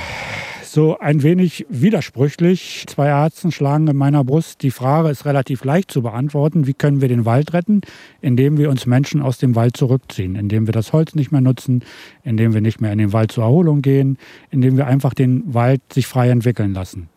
so 0.73 0.99
ein 0.99 1.23
wenig 1.23 1.67
widersprüchlich. 1.69 2.85
Zwei 2.87 3.09
Herzen 3.09 3.53
schlagen 3.53 3.87
in 3.89 3.97
meiner 3.97 4.25
Brust. 4.25 4.63
Die 4.63 4.71
Frage 4.71 5.09
ist 5.09 5.25
relativ 5.25 5.65
leicht 5.65 5.91
zu 5.91 6.03
beantworten. 6.03 6.67
Wie 6.67 6.75
können 6.75 7.01
wir 7.01 7.09
den 7.09 7.25
Wald 7.25 7.53
retten? 7.53 7.81
Indem 8.21 8.59
wir 8.59 8.71
uns 8.71 8.87
Menschen 8.87 9.23
aus 9.23 9.39
dem 9.39 9.55
Wald 9.55 9.77
zurückziehen, 9.77 10.37
indem 10.37 10.67
wir 10.67 10.73
das 10.73 10.93
Holz 10.93 11.15
nicht 11.15 11.33
mehr 11.33 11.41
nutzen, 11.41 11.85
indem 12.23 12.55
wir 12.55 12.61
nicht 12.61 12.81
mehr 12.81 12.93
in 12.93 12.99
den 12.99 13.13
Wald 13.13 13.33
zur 13.33 13.45
Erholung 13.45 13.83
gehen, 13.83 14.19
indem 14.51 14.77
wir 14.77 14.87
einfach 14.87 15.15
den 15.15 15.43
Wald 15.53 15.81
sich 15.93 16.07
frei 16.07 16.31
entwickeln 16.31 16.75
lassen. 16.75 17.09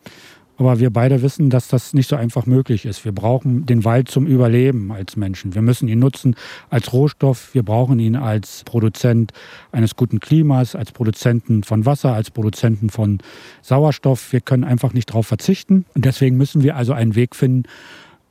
Aber 0.62 0.78
wir 0.78 0.90
beide 0.90 1.22
wissen, 1.22 1.50
dass 1.50 1.66
das 1.66 1.92
nicht 1.92 2.08
so 2.08 2.14
einfach 2.14 2.46
möglich 2.46 2.86
ist. 2.86 3.04
Wir 3.04 3.10
brauchen 3.10 3.66
den 3.66 3.84
Wald 3.84 4.08
zum 4.08 4.28
Überleben 4.28 4.92
als 4.92 5.16
Menschen. 5.16 5.56
Wir 5.56 5.62
müssen 5.62 5.88
ihn 5.88 5.98
nutzen 5.98 6.36
als 6.70 6.92
Rohstoff. 6.92 7.52
Wir 7.52 7.64
brauchen 7.64 7.98
ihn 7.98 8.14
als 8.14 8.62
Produzent 8.62 9.32
eines 9.72 9.96
guten 9.96 10.20
Klimas, 10.20 10.76
als 10.76 10.92
Produzenten 10.92 11.64
von 11.64 11.84
Wasser, 11.84 12.14
als 12.14 12.30
Produzenten 12.30 12.90
von 12.90 13.18
Sauerstoff. 13.60 14.32
Wir 14.32 14.40
können 14.40 14.62
einfach 14.62 14.92
nicht 14.92 15.10
darauf 15.10 15.26
verzichten. 15.26 15.84
Und 15.96 16.04
deswegen 16.04 16.36
müssen 16.36 16.62
wir 16.62 16.76
also 16.76 16.92
einen 16.92 17.16
Weg 17.16 17.34
finden, 17.34 17.64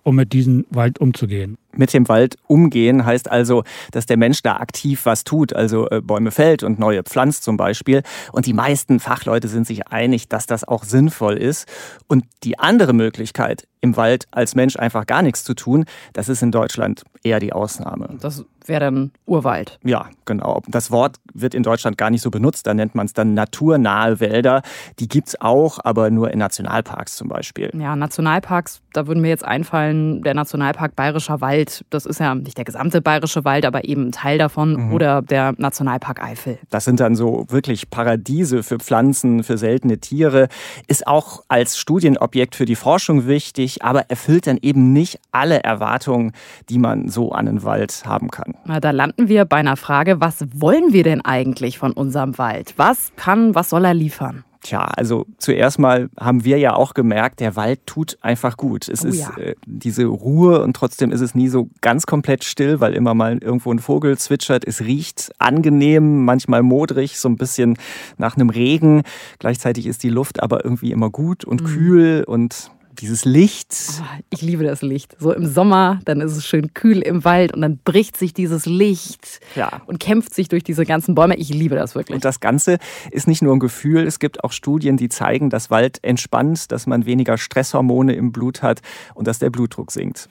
um 0.04 0.16
mit 0.16 0.34
diesem 0.34 0.66
Wald 0.70 1.00
umzugehen. 1.00 1.58
Mit 1.74 1.94
dem 1.94 2.08
Wald 2.10 2.36
umgehen 2.48 3.06
heißt 3.06 3.32
also, 3.32 3.64
dass 3.92 4.06
der 4.06 4.18
Mensch 4.18 4.42
da 4.42 4.58
aktiv 4.58 5.06
was 5.06 5.24
tut, 5.24 5.54
also 5.54 5.90
äh, 5.90 6.02
Bäume 6.02 6.32
fällt 6.32 6.64
und 6.64 6.80
neue 6.80 7.04
pflanzt 7.04 7.44
zum 7.44 7.58
Beispiel. 7.58 8.04
Und 8.32 8.46
die 8.46 8.54
meisten 8.54 9.00
Fachleute 9.00 9.48
sind 9.48 9.66
sich 9.68 9.88
einig, 9.88 10.28
dass 10.28 10.46
das 10.46 10.64
auch 10.64 10.84
sinnvoll 10.84 11.38
ist. 11.38 11.68
Und 12.08 12.26
die 12.44 12.60
andere 12.60 12.94
Möglichkeit, 12.94 13.68
im 13.82 13.98
Wald 13.98 14.28
als 14.32 14.56
Mensch 14.56 14.78
einfach 14.78 15.06
gar 15.06 15.22
nichts 15.22 15.44
zu 15.44 15.54
tun, 15.54 15.86
das 16.14 16.30
ist 16.30 16.42
in 16.42 16.52
Deutschland 16.52 17.04
eher 17.24 17.40
die 17.40 17.54
Ausnahme. 17.54 18.18
Das 18.22 18.46
wäre 18.68 18.80
dann 18.80 19.12
Urwald. 19.26 19.80
Ja, 19.84 20.10
genau. 20.26 20.62
Das 20.68 20.92
Wort 20.92 21.18
wird 21.34 21.54
in 21.56 21.64
Deutschland 21.64 21.98
gar 21.98 22.10
nicht 22.10 22.22
so 22.22 22.30
benutzt. 22.30 22.68
Da 22.68 22.74
nennt 22.74 22.96
man 22.96 23.06
es 23.06 23.14
dann 23.14 23.34
naturnahe 23.34 24.20
Wälder. 24.20 24.62
Die 25.00 25.08
gibt 25.08 25.30
es 25.30 25.42
auch, 25.42 25.80
aber 25.84 26.10
nur 26.12 26.32
in 26.32 26.40
Nationalparks 26.40 27.16
zum 27.16 27.28
Beispiel. 27.28 27.72
Ja, 27.74 27.96
Nationalparks, 27.96 28.82
da 28.94 29.08
würden 29.08 29.22
mir 29.22 29.30
jetzt 29.30 29.46
einfallen, 29.46 30.22
der 30.22 30.34
Nationalpark 30.34 30.96
Bayerischer 30.96 31.42
Wald. 31.42 31.86
Das 31.90 32.06
ist 32.06 32.20
ja 32.20 32.36
nicht 32.36 32.58
der 32.58 32.66
gesamte 32.66 33.02
Bayerische 33.02 33.46
Wald, 33.46 33.66
aber 33.66 33.86
eben 33.86 34.08
ein 34.08 34.12
Teil 34.12 34.38
davon. 34.38 34.88
Mhm. 34.88 34.94
Oder 34.94 35.22
der 35.22 35.54
Nationalpark 35.58 36.24
Eifel. 36.24 36.60
Das 36.70 36.86
sind 36.86 37.00
dann 37.00 37.16
so 37.16 37.46
wirklich 37.50 37.90
Paradiese 37.90 38.64
für 38.64 38.78
Pflanzen, 38.78 39.44
für 39.44 39.58
seltene 39.58 39.98
Tiere. 40.00 40.50
Ist 40.88 41.08
auch 41.08 41.44
als 41.48 41.78
Studienobjekt 41.78 42.56
für 42.56 42.66
die 42.66 42.76
Forschung 42.76 43.28
wichtig 43.28 43.71
wichtig, 43.72 43.84
aber 43.84 44.10
erfüllt 44.10 44.48
dann 44.48 44.58
eben 44.62 44.94
nicht 44.94 45.20
alle 45.32 45.64
Erwartungen, 45.64 46.32
die 46.70 46.80
man 46.80 47.10
so 47.10 47.32
an 47.32 47.46
den 47.46 47.64
Wald 47.64 48.04
haben 48.06 48.30
kann. 48.30 48.56
Na, 48.66 48.80
da 48.80 48.92
landen 48.92 49.28
wir 49.28 49.46
bei 49.46 49.58
einer 49.58 49.78
Frage, 49.78 50.20
was 50.20 50.46
wollen 50.54 50.94
wir 50.94 51.04
denn 51.04 51.22
eigentlich 51.22 51.78
von 51.78 51.92
unserem 51.94 52.38
Wald? 52.38 52.74
Was 52.78 53.12
kann, 53.16 53.56
was 53.56 53.70
soll 53.70 53.86
er 53.86 53.94
liefern? 53.94 54.44
Tja, 54.64 54.92
also 54.96 55.26
zuerst 55.40 55.80
mal 55.80 56.12
haben 56.20 56.46
wir 56.46 56.60
ja 56.60 56.76
auch 56.76 56.94
gemerkt, 56.94 57.40
der 57.40 57.56
Wald 57.56 57.80
tut 57.88 58.20
einfach 58.22 58.58
gut. 58.58 58.90
Es 58.90 59.04
oh, 59.04 59.08
ist 59.08 59.22
ja. 59.22 59.36
äh, 59.38 59.56
diese 59.66 60.06
Ruhe 60.06 60.62
und 60.62 60.76
trotzdem 60.76 61.12
ist 61.12 61.22
es 61.22 61.34
nie 61.34 61.48
so 61.48 61.70
ganz 61.82 62.06
komplett 62.06 62.44
still, 62.44 62.80
weil 62.80 62.94
immer 62.94 63.16
mal 63.16 63.40
irgendwo 63.40 63.74
ein 63.74 63.80
Vogel 63.80 64.20
zwitschert. 64.20 64.64
Es 64.68 64.82
riecht 64.82 65.32
angenehm, 65.40 66.26
manchmal 66.26 66.62
modrig, 66.62 67.18
so 67.18 67.28
ein 67.28 67.38
bisschen 67.38 67.76
nach 68.20 68.36
einem 68.36 68.52
Regen. 68.52 69.02
Gleichzeitig 69.40 69.88
ist 69.88 70.04
die 70.04 70.10
Luft 70.10 70.44
aber 70.44 70.64
irgendwie 70.64 70.92
immer 70.92 71.10
gut 71.10 71.44
und 71.44 71.64
mhm. 71.64 71.66
kühl 71.66 72.24
und 72.28 72.70
dieses 73.00 73.26
Licht. 73.26 73.76
Ah, 74.02 74.20
ich 74.30 74.42
liebe 74.42 74.64
das 74.64 74.82
Licht. 74.82 75.16
So 75.20 75.34
im 75.34 75.46
Sommer, 75.46 76.00
dann 76.06 76.22
ist 76.22 76.36
es 76.36 76.46
schön 76.46 76.74
kühl 76.74 77.00
im 77.02 77.24
Wald 77.24 77.54
und 77.54 77.62
dann 77.62 77.78
bricht 77.78 78.18
sich 78.18 78.34
dieses 78.34 78.66
Licht 78.66 79.40
ja. 79.56 79.82
und 79.86 80.00
kämpft 80.00 80.34
sich 80.34 80.50
durch 80.50 80.64
diese 80.64 80.86
ganzen 80.86 81.16
Bäume. 81.16 81.36
Ich 81.36 81.50
liebe 81.50 81.76
das 81.76 81.96
wirklich. 81.96 82.16
Und 82.16 82.26
das 82.26 82.40
Ganze 82.40 82.78
ist 83.12 83.28
nicht 83.28 83.42
nur 83.42 83.56
ein 83.56 83.60
Gefühl. 83.60 84.06
Es 84.06 84.20
gibt 84.20 84.44
auch 84.44 84.52
Studien, 84.52 84.98
die 84.98 85.10
zeigen, 85.10 85.50
dass 85.50 85.70
Wald 85.70 86.00
entspannt, 86.04 86.72
dass 86.72 86.88
man 86.88 87.06
weniger 87.06 87.38
Stresshormone 87.38 88.14
im 88.14 88.32
Blut 88.32 88.62
hat 88.62 88.82
und 89.14 89.28
dass 89.28 89.40
der 89.40 89.50
Blutdruck 89.50 89.92
sinkt. 89.92 90.30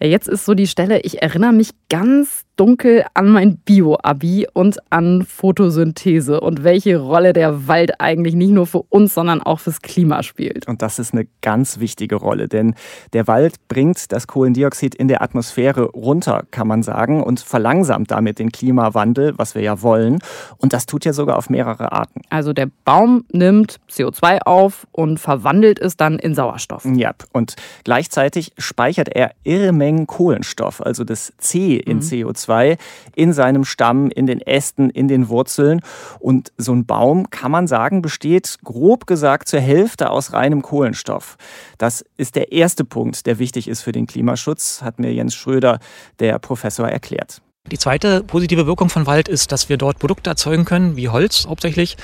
Jetzt 0.00 0.28
ist 0.28 0.44
so 0.44 0.54
die 0.54 0.68
Stelle, 0.68 1.00
ich 1.00 1.22
erinnere 1.22 1.52
mich 1.52 1.70
ganz 1.88 2.44
dunkel 2.58 3.04
an 3.14 3.28
mein 3.28 3.56
Bio-Abi 3.58 4.48
und 4.52 4.78
an 4.90 5.22
Photosynthese 5.22 6.40
und 6.40 6.64
welche 6.64 6.98
Rolle 6.98 7.32
der 7.32 7.68
Wald 7.68 8.00
eigentlich 8.00 8.34
nicht 8.34 8.50
nur 8.50 8.66
für 8.66 8.82
uns, 8.82 9.14
sondern 9.14 9.40
auch 9.40 9.60
fürs 9.60 9.80
Klima 9.80 10.22
spielt. 10.22 10.66
Und 10.66 10.82
das 10.82 10.98
ist 10.98 11.14
eine 11.14 11.26
ganz 11.40 11.78
wichtige 11.78 12.16
Rolle, 12.16 12.48
denn 12.48 12.74
der 13.12 13.28
Wald 13.28 13.56
bringt 13.68 14.10
das 14.12 14.26
Kohlendioxid 14.26 14.94
in 14.94 15.08
der 15.08 15.22
Atmosphäre 15.22 15.84
runter, 15.84 16.44
kann 16.50 16.66
man 16.66 16.82
sagen, 16.82 17.22
und 17.22 17.40
verlangsamt 17.40 18.10
damit 18.10 18.40
den 18.40 18.50
Klimawandel, 18.50 19.34
was 19.36 19.54
wir 19.54 19.62
ja 19.62 19.80
wollen. 19.82 20.18
Und 20.56 20.72
das 20.72 20.86
tut 20.86 21.04
ja 21.04 21.12
sogar 21.12 21.38
auf 21.38 21.50
mehrere 21.50 21.92
Arten. 21.92 22.22
Also 22.28 22.52
der 22.52 22.68
Baum 22.84 23.24
nimmt 23.32 23.78
CO2 23.88 24.40
auf 24.42 24.86
und 24.90 25.20
verwandelt 25.20 25.78
es 25.78 25.96
dann 25.96 26.18
in 26.18 26.34
Sauerstoff. 26.34 26.84
Ja, 26.84 27.12
und 27.32 27.54
gleichzeitig 27.84 28.52
speichert 28.58 29.08
er 29.08 29.30
irre 29.44 29.72
Mengen 29.72 30.08
Kohlenstoff, 30.08 30.84
also 30.84 31.04
das 31.04 31.32
C 31.38 31.76
in 31.76 31.98
mhm. 31.98 32.02
CO2 32.02 32.47
CO2 32.48 32.78
in 33.14 33.32
seinem 33.32 33.64
Stamm, 33.64 34.10
in 34.10 34.26
den 34.26 34.40
Ästen, 34.40 34.90
in 34.90 35.08
den 35.08 35.28
Wurzeln. 35.28 35.80
Und 36.18 36.52
so 36.56 36.72
ein 36.72 36.86
Baum, 36.86 37.30
kann 37.30 37.50
man 37.50 37.66
sagen, 37.66 38.02
besteht 38.02 38.58
grob 38.64 39.06
gesagt 39.06 39.48
zur 39.48 39.60
Hälfte 39.60 40.10
aus 40.10 40.32
reinem 40.32 40.62
Kohlenstoff. 40.62 41.36
Das 41.78 42.04
ist 42.16 42.34
der 42.36 42.52
erste 42.52 42.84
Punkt, 42.84 43.26
der 43.26 43.38
wichtig 43.38 43.68
ist 43.68 43.82
für 43.82 43.92
den 43.92 44.06
Klimaschutz, 44.06 44.82
hat 44.82 44.98
mir 44.98 45.12
Jens 45.12 45.34
Schröder, 45.34 45.78
der 46.18 46.38
Professor, 46.38 46.88
erklärt. 46.88 47.42
Die 47.70 47.78
zweite 47.78 48.22
positive 48.22 48.66
Wirkung 48.66 48.88
von 48.88 49.06
Wald 49.06 49.28
ist, 49.28 49.52
dass 49.52 49.68
wir 49.68 49.76
dort 49.76 49.98
Produkte 49.98 50.30
erzeugen 50.30 50.64
können, 50.64 50.96
wie 50.96 51.10
Holz 51.10 51.46
hauptsächlich, 51.46 51.98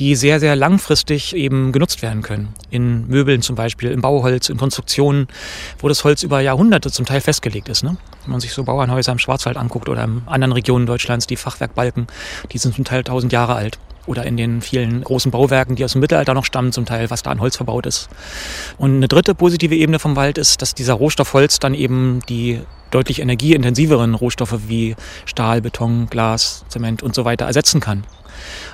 die 0.00 0.16
sehr, 0.16 0.40
sehr 0.40 0.56
langfristig 0.56 1.36
eben 1.36 1.70
genutzt 1.70 2.02
werden 2.02 2.22
können. 2.22 2.48
In 2.70 3.06
Möbeln 3.06 3.40
zum 3.40 3.54
Beispiel, 3.54 3.92
im 3.92 4.00
Bauholz, 4.00 4.48
in 4.48 4.56
Konstruktionen, 4.56 5.28
wo 5.78 5.86
das 5.88 6.02
Holz 6.02 6.24
über 6.24 6.40
Jahrhunderte 6.40 6.90
zum 6.90 7.06
Teil 7.06 7.20
festgelegt 7.20 7.68
ist. 7.68 7.84
Ne? 7.84 7.96
Wenn 8.24 8.32
man 8.32 8.40
sich 8.40 8.52
so 8.52 8.64
Bauernhäuser 8.64 9.12
im 9.12 9.18
Schwarzwald 9.18 9.56
anguckt 9.56 9.88
oder 9.88 10.04
in 10.04 10.22
anderen 10.26 10.52
Regionen 10.52 10.86
Deutschlands, 10.86 11.26
die 11.26 11.36
Fachwerkbalken, 11.36 12.06
die 12.52 12.58
sind 12.58 12.74
zum 12.74 12.84
Teil 12.84 13.04
tausend 13.04 13.32
Jahre 13.32 13.54
alt. 13.54 13.78
oder 14.06 14.24
in 14.24 14.36
den 14.36 14.60
vielen 14.60 15.02
großen 15.02 15.30
Bauwerken, 15.30 15.76
die 15.76 15.84
aus 15.84 15.92
dem 15.92 16.00
Mittelalter 16.00 16.34
noch 16.34 16.44
stammen, 16.44 16.72
zum 16.72 16.84
Teil, 16.84 17.10
was 17.10 17.22
da 17.22 17.30
an 17.30 17.40
Holz 17.40 17.56
verbaut 17.56 17.86
ist. 17.86 18.08
Und 18.78 18.96
eine 18.96 19.08
dritte 19.08 19.34
positive 19.34 19.74
Ebene 19.74 19.98
vom 19.98 20.16
Wald 20.16 20.38
ist, 20.38 20.62
dass 20.62 20.74
dieser 20.74 20.94
Rohstoff 20.94 21.32
Holz 21.32 21.58
dann 21.58 21.74
eben 21.74 22.20
die 22.28 22.60
deutlich 22.90 23.20
energieintensiveren 23.20 24.14
Rohstoffe 24.14 24.68
wie 24.68 24.94
Stahl, 25.24 25.60
Beton, 25.60 26.06
Glas, 26.10 26.64
Zement 26.68 27.02
und 27.02 27.14
so 27.14 27.24
weiter 27.24 27.46
ersetzen 27.46 27.80
kann. 27.80 28.04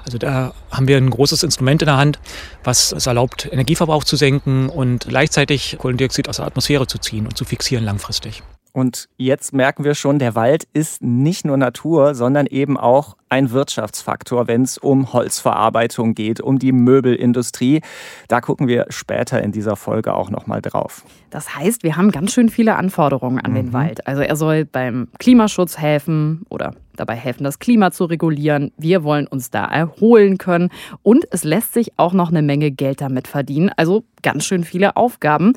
Also 0.04 0.18
da 0.18 0.52
haben 0.70 0.88
wir 0.88 0.96
ein 0.96 1.10
großes 1.10 1.42
Instrument 1.42 1.82
in 1.82 1.86
der 1.86 1.96
Hand, 1.96 2.18
was 2.64 2.92
es 2.92 3.06
erlaubt, 3.06 3.48
Energieverbrauch 3.50 4.04
zu 4.04 4.16
senken 4.16 4.68
und 4.68 5.06
gleichzeitig 5.08 5.76
Kohlendioxid 5.78 6.28
aus 6.28 6.36
der 6.36 6.46
Atmosphäre 6.46 6.86
zu 6.86 6.98
ziehen 6.98 7.26
und 7.26 7.36
zu 7.36 7.44
fixieren 7.44 7.84
langfristig. 7.84 8.42
Und 8.72 9.08
jetzt 9.16 9.52
merken 9.52 9.84
wir 9.84 9.94
schon, 9.94 10.18
der 10.18 10.34
Wald 10.34 10.64
ist 10.72 11.02
nicht 11.02 11.44
nur 11.44 11.56
Natur, 11.56 12.14
sondern 12.14 12.46
eben 12.46 12.76
auch 12.76 13.16
ein 13.28 13.50
Wirtschaftsfaktor, 13.52 14.48
wenn 14.48 14.62
es 14.62 14.76
um 14.76 15.12
Holzverarbeitung 15.12 16.14
geht, 16.14 16.40
um 16.40 16.58
die 16.58 16.72
Möbelindustrie. 16.72 17.80
Da 18.28 18.40
gucken 18.40 18.66
wir 18.66 18.86
später 18.90 19.40
in 19.42 19.52
dieser 19.52 19.76
Folge 19.76 20.14
auch 20.14 20.30
noch 20.30 20.46
mal 20.46 20.60
drauf. 20.60 21.04
Das 21.30 21.54
heißt, 21.56 21.84
wir 21.84 21.96
haben 21.96 22.10
ganz 22.10 22.32
schön 22.32 22.48
viele 22.48 22.76
Anforderungen 22.76 23.38
an 23.38 23.52
mhm. 23.52 23.56
den 23.56 23.72
Wald. 23.72 24.06
Also 24.06 24.22
er 24.22 24.36
soll 24.36 24.64
beim 24.64 25.08
Klimaschutz 25.18 25.78
helfen 25.78 26.44
oder 26.48 26.74
dabei 26.96 27.14
helfen, 27.14 27.44
das 27.44 27.60
Klima 27.60 27.92
zu 27.92 28.04
regulieren. 28.04 28.72
Wir 28.76 29.04
wollen 29.04 29.26
uns 29.26 29.50
da 29.50 29.64
erholen 29.64 30.38
können 30.38 30.70
und 31.02 31.24
es 31.30 31.44
lässt 31.44 31.72
sich 31.72 31.92
auch 31.98 32.12
noch 32.12 32.30
eine 32.30 32.42
Menge 32.42 32.70
Geld 32.72 33.00
damit 33.00 33.28
verdienen. 33.28 33.70
Also 33.76 34.04
ganz 34.22 34.44
schön 34.44 34.64
viele 34.64 34.96
Aufgaben. 34.96 35.54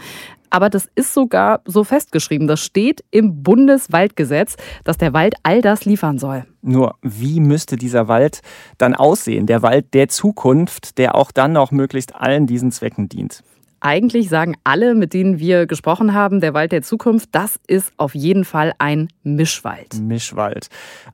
Aber 0.53 0.69
das 0.69 0.87
ist 0.93 1.15
sogar 1.15 1.61
so 1.65 1.83
festgeschrieben. 1.83 2.47
Das 2.47 2.59
steht 2.59 3.03
im 3.09 3.41
Bundeswaldgesetz, 3.41 4.55
dass 4.83 4.99
der 4.99 5.11
Wald 5.11 5.33
all 5.41 5.63
das 5.63 5.85
liefern 5.85 6.19
soll. 6.19 6.45
Nur, 6.61 6.93
wie 7.01 7.39
müsste 7.39 7.75
dieser 7.75 8.07
Wald 8.07 8.41
dann 8.77 8.93
aussehen? 8.93 9.47
Der 9.47 9.63
Wald 9.63 9.95
der 9.95 10.09
Zukunft, 10.09 10.99
der 10.99 11.15
auch 11.15 11.31
dann 11.31 11.53
noch 11.53 11.71
möglichst 11.71 12.13
allen 12.13 12.45
diesen 12.45 12.71
Zwecken 12.71 13.09
dient. 13.09 13.43
Eigentlich 13.85 14.29
sagen 14.29 14.55
alle, 14.63 14.95
mit 14.95 15.13
denen 15.13 15.39
wir 15.39 15.65
gesprochen 15.65 16.13
haben, 16.13 16.39
der 16.39 16.53
Wald 16.53 16.71
der 16.71 16.83
Zukunft, 16.83 17.27
das 17.33 17.59
ist 17.67 17.91
auf 17.97 18.15
jeden 18.15 18.45
Fall 18.45 18.71
ein 18.77 19.09
Mischwald. 19.23 19.99
Mischwald. 19.99 20.69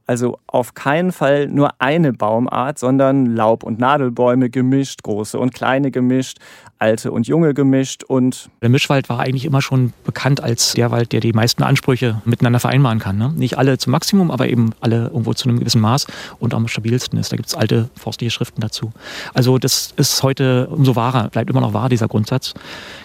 Also 0.05 0.37
auf 0.45 0.75
keinen 0.75 1.11
Fall 1.11 1.47
nur 1.47 1.71
eine 1.79 2.13
Baumart, 2.13 2.77
sondern 2.77 3.25
Laub- 3.25 3.63
und 3.63 3.79
Nadelbäume 3.79 4.51
gemischt, 4.51 5.01
große 5.01 5.39
und 5.39 5.51
kleine 5.51 5.89
gemischt, 5.89 6.37
alte 6.77 7.11
und 7.11 7.27
junge 7.27 7.55
gemischt 7.55 8.03
und. 8.03 8.51
Der 8.61 8.69
Mischwald 8.69 9.09
war 9.09 9.19
eigentlich 9.19 9.45
immer 9.45 9.63
schon 9.63 9.91
bekannt 10.03 10.41
als 10.41 10.73
der 10.73 10.91
Wald, 10.91 11.11
der 11.11 11.21
die 11.21 11.33
meisten 11.33 11.63
Ansprüche 11.63 12.21
miteinander 12.23 12.59
vereinbaren 12.59 12.99
kann. 12.99 13.17
Ne? 13.17 13.33
Nicht 13.35 13.57
alle 13.57 13.79
zum 13.79 13.91
Maximum, 13.91 14.29
aber 14.29 14.47
eben 14.47 14.73
alle 14.79 15.07
irgendwo 15.07 15.33
zu 15.33 15.49
einem 15.49 15.57
gewissen 15.57 15.81
Maß 15.81 16.05
und 16.37 16.53
am 16.53 16.67
stabilsten 16.67 17.17
ist. 17.17 17.31
Da 17.31 17.35
gibt 17.35 17.49
es 17.49 17.55
alte 17.55 17.89
forstliche 17.95 18.29
Schriften 18.29 18.61
dazu. 18.61 18.91
Also 19.33 19.57
das 19.57 19.91
ist 19.97 20.21
heute 20.21 20.67
umso 20.67 20.95
wahrer, 20.95 21.29
bleibt 21.29 21.49
immer 21.49 21.61
noch 21.61 21.73
wahr, 21.73 21.89
dieser 21.89 22.07
Grundsatz 22.07 22.53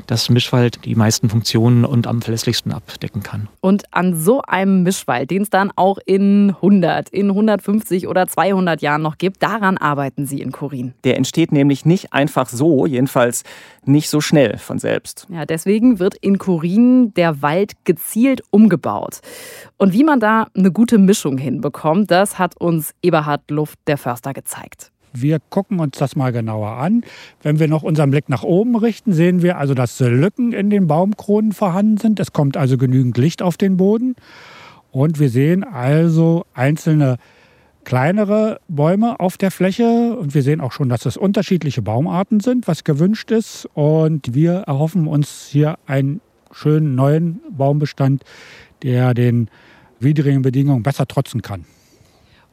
dass 0.07 0.29
Mischwald 0.29 0.85
die 0.85 0.95
meisten 0.95 1.29
Funktionen 1.29 1.85
und 1.85 2.07
am 2.07 2.23
verlässlichsten 2.23 2.73
abdecken 2.73 3.23
kann. 3.23 3.49
Und 3.61 3.85
an 3.93 4.17
so 4.17 4.43
einem 4.43 4.83
Mischwald, 4.83 5.31
den 5.31 5.43
es 5.43 5.51
dann 5.51 5.73
auch 5.77 5.99
in 6.05 6.51
100, 6.51 7.09
in 7.09 7.31
150 7.31 8.09
oder 8.09 8.27
200 8.27 8.83
Jahren 8.83 9.03
noch 9.03 9.19
gibt, 9.19 9.43
daran 9.43 9.79
arbeiten 9.79 10.27
Sie 10.27 10.41
in 10.41 10.53
Korin. 10.53 10.95
Der 11.05 11.17
entsteht 11.17 11.53
nämlich 11.53 11.85
nicht 11.85 12.13
einfach 12.13 12.49
so, 12.49 12.87
jedenfalls 12.87 13.45
nicht 13.85 14.09
so 14.09 14.21
schnell 14.21 14.59
von 14.59 14.79
selbst. 14.79 15.27
Ja, 15.31 15.45
deswegen 15.47 15.99
wird 15.99 16.15
in 16.21 16.39
Korin 16.39 17.13
der 17.15 17.43
Wald 17.43 17.73
gezielt 17.85 18.43
umgebaut. 18.51 19.21
Und 19.77 19.93
wie 19.93 20.05
man 20.05 20.21
da 20.21 20.47
eine 20.57 20.73
gute 20.73 20.99
Mischung 20.99 21.39
hinbekommt, 21.39 22.11
das 22.11 22.39
hat 22.39 22.57
uns 22.61 22.95
Eberhard 23.03 23.51
Luft, 23.51 23.79
der 23.87 23.99
Förster, 23.99 24.33
gezeigt. 24.33 24.91
Wir 25.17 25.39
gucken 25.39 25.79
uns 25.79 25.97
das 25.99 26.17
mal 26.17 26.33
genauer 26.33 26.71
an. 26.71 27.05
Wenn 27.43 27.61
wir 27.61 27.69
noch 27.69 27.85
unseren 27.85 28.11
Blick 28.11 28.29
nach 28.29 28.43
oben 28.43 28.75
richten, 28.77 29.13
sehen 29.13 29.43
wir 29.43 29.59
also, 29.59 29.73
dass 29.75 30.01
Lücken 30.01 30.53
in 30.53 30.71
den 30.71 30.89
Baumkronen 30.89 31.53
vorhanden 31.53 31.99
sind. 31.99 32.19
Es 32.19 32.33
kommt 32.33 32.57
also 32.57 32.77
genügend 32.77 33.17
Licht 33.17 33.41
auf 33.41 33.57
den 33.57 33.77
Boden. 33.77 34.17
Und 34.91 35.21
wir 35.21 35.29
sehen 35.29 35.63
also 35.63 36.45
einzelne 36.53 37.19
kleinere 37.85 38.61
Bäume 38.67 39.21
auf 39.21 39.37
der 39.39 39.53
Fläche. 39.53 40.17
Und 40.17 40.35
wir 40.35 40.43
sehen 40.43 40.61
auch 40.61 40.73
schon, 40.73 40.89
dass 40.89 41.07
es 41.07 41.17
unterschiedliche 41.17 41.83
Baumarten 41.83 42.41
sind, 42.41 42.67
was 42.67 42.83
gewünscht 42.83 43.31
ist. 43.31 43.69
Und 43.75 44.35
wir 44.35 44.65
erhoffen 44.67 45.07
uns 45.07 45.47
hier 45.49 45.79
einen 45.87 46.21
schönen 46.51 46.97
neuen 46.97 47.41
Baumbestand, 47.51 48.25
der 48.83 49.15
den 49.15 49.49
widrigen 50.01 50.43
Bedingungen 50.43 50.83
besser 50.83 51.07
trotzen 51.07 51.41
kann. 51.41 51.65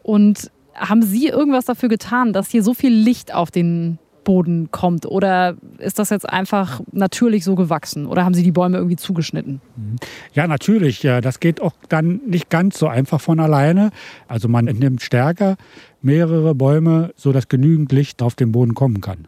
Und 0.04 0.52
haben 0.82 1.04
Sie 1.04 1.28
irgendwas 1.28 1.66
dafür 1.66 1.90
getan, 1.90 2.34
dass 2.34 2.50
hier 2.50 2.64
so 2.64 2.74
viel 2.74 2.94
Licht 2.94 3.34
auf 3.34 3.52
den 3.52 4.00
Boden 4.24 4.70
kommt? 4.70 5.06
Oder 5.06 5.56
ist 5.80 5.98
das 5.98 6.10
jetzt 6.12 6.30
einfach 6.30 6.82
natürlich 6.92 7.44
so 7.44 7.56
gewachsen? 7.56 8.06
Oder 8.06 8.26
haben 8.26 8.34
Sie 8.34 8.44
die 8.44 8.52
Bäume 8.52 8.78
irgendwie 8.78 8.96
zugeschnitten? 8.96 9.62
Mhm. 9.76 9.96
Ja, 10.34 10.46
natürlich. 10.48 11.02
Das 11.02 11.40
geht 11.40 11.62
auch 11.62 11.74
dann 11.90 12.22
nicht 12.28 12.50
ganz 12.50 12.78
so 12.78 12.88
einfach 12.88 13.22
von 13.22 13.40
alleine. 13.40 13.92
Also 14.28 14.48
man 14.48 14.66
nimmt 14.66 15.02
stärker 15.02 15.56
mehrere 16.02 16.54
Bäume, 16.54 17.14
sodass 17.16 17.48
genügend 17.48 17.92
Licht 17.92 18.22
auf 18.22 18.36
den 18.36 18.52
Boden 18.52 18.76
kommen 18.76 19.02
kann. 19.02 19.28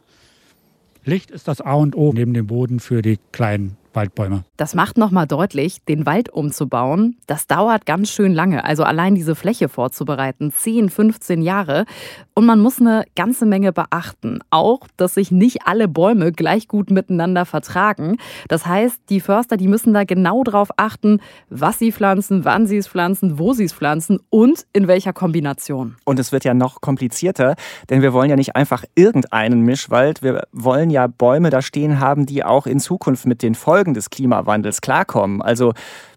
Licht 1.06 1.32
ist 1.32 1.48
das 1.48 1.60
A 1.60 1.74
und 1.74 1.96
O 1.96 2.14
neben 2.14 2.34
dem 2.34 2.48
Boden 2.48 2.80
für 2.80 3.02
die 3.02 3.18
kleinen 3.32 3.78
Waldbäume. 3.96 4.44
Das 4.58 4.76
macht 4.76 4.98
nochmal 4.98 5.28
deutlich, 5.28 5.84
den 5.86 6.06
Wald 6.06 6.30
umzubauen, 6.30 7.18
das 7.28 7.48
dauert 7.48 7.86
ganz 7.86 8.10
schön 8.10 8.34
lange. 8.34 8.64
Also 8.64 8.84
allein 8.84 9.16
diese 9.16 9.36
Fläche 9.36 9.70
vorzubereiten, 9.70 10.52
10, 10.52 10.90
15 10.90 11.42
Jahre. 11.42 11.86
Und 12.34 12.46
man 12.46 12.60
muss 12.60 12.80
eine 12.80 13.06
ganze 13.16 13.46
Menge 13.46 13.74
beachten. 13.74 14.40
Auch, 14.50 14.88
dass 14.98 15.16
sich 15.16 15.32
nicht 15.32 15.68
alle 15.68 15.88
Bäume 15.88 16.32
gleich 16.32 16.68
gut 16.68 16.90
miteinander 16.90 17.46
vertragen. 17.46 18.18
Das 18.48 18.66
heißt, 18.66 19.02
die 19.10 19.20
Förster, 19.20 19.58
die 19.58 19.68
müssen 19.68 19.94
da 19.94 20.04
genau 20.04 20.44
drauf 20.44 20.70
achten, 20.78 21.20
was 21.50 21.80
sie 21.80 21.92
pflanzen, 21.92 22.46
wann 22.46 22.66
sie 22.66 22.78
es 22.78 22.88
pflanzen, 22.88 23.38
wo 23.40 23.54
sie 23.54 23.66
es 23.66 23.74
pflanzen 23.74 24.20
und 24.30 24.66
in 24.74 24.88
welcher 24.88 25.14
Kombination. 25.14 25.96
Und 26.06 26.20
es 26.20 26.32
wird 26.32 26.44
ja 26.44 26.54
noch 26.54 26.82
komplizierter, 26.82 27.56
denn 27.90 28.02
wir 28.02 28.14
wollen 28.14 28.30
ja 28.30 28.36
nicht 28.36 28.56
einfach 28.56 28.84
irgendeinen 28.96 29.62
Mischwald. 29.62 30.24
Wir 30.24 30.48
wollen 30.52 30.90
ja 30.90 31.08
Bäume 31.08 31.50
da 31.50 31.62
stehen 31.62 32.00
haben, 32.00 32.26
die 32.26 32.44
auch 32.44 32.66
in 32.66 32.80
Zukunft 32.80 33.26
mit 33.26 33.44
den 33.44 33.56
Folgen 33.56 33.83
Folgen 33.84 33.94
des 33.94 34.10
Klimawandels 34.10 34.80
klarkommen. 34.80 35.42
Also 35.42 35.74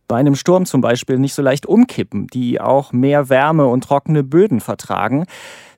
bei 0.07 0.15
einem 0.15 0.37
Sturm 0.37 0.67
zum 0.67 0.81
Beispiel 0.81 1.19
nicht 1.19 1.35
so 1.35 1.43
leicht 1.43 1.67
umkippen, 1.67 2.29
die 2.29 2.61
auch 2.61 2.93
mehr 2.93 3.29
Wärme 3.29 3.67
und 3.67 3.83
trockene 3.83 4.23
Böden 4.23 4.61
vertragen. 4.61 5.27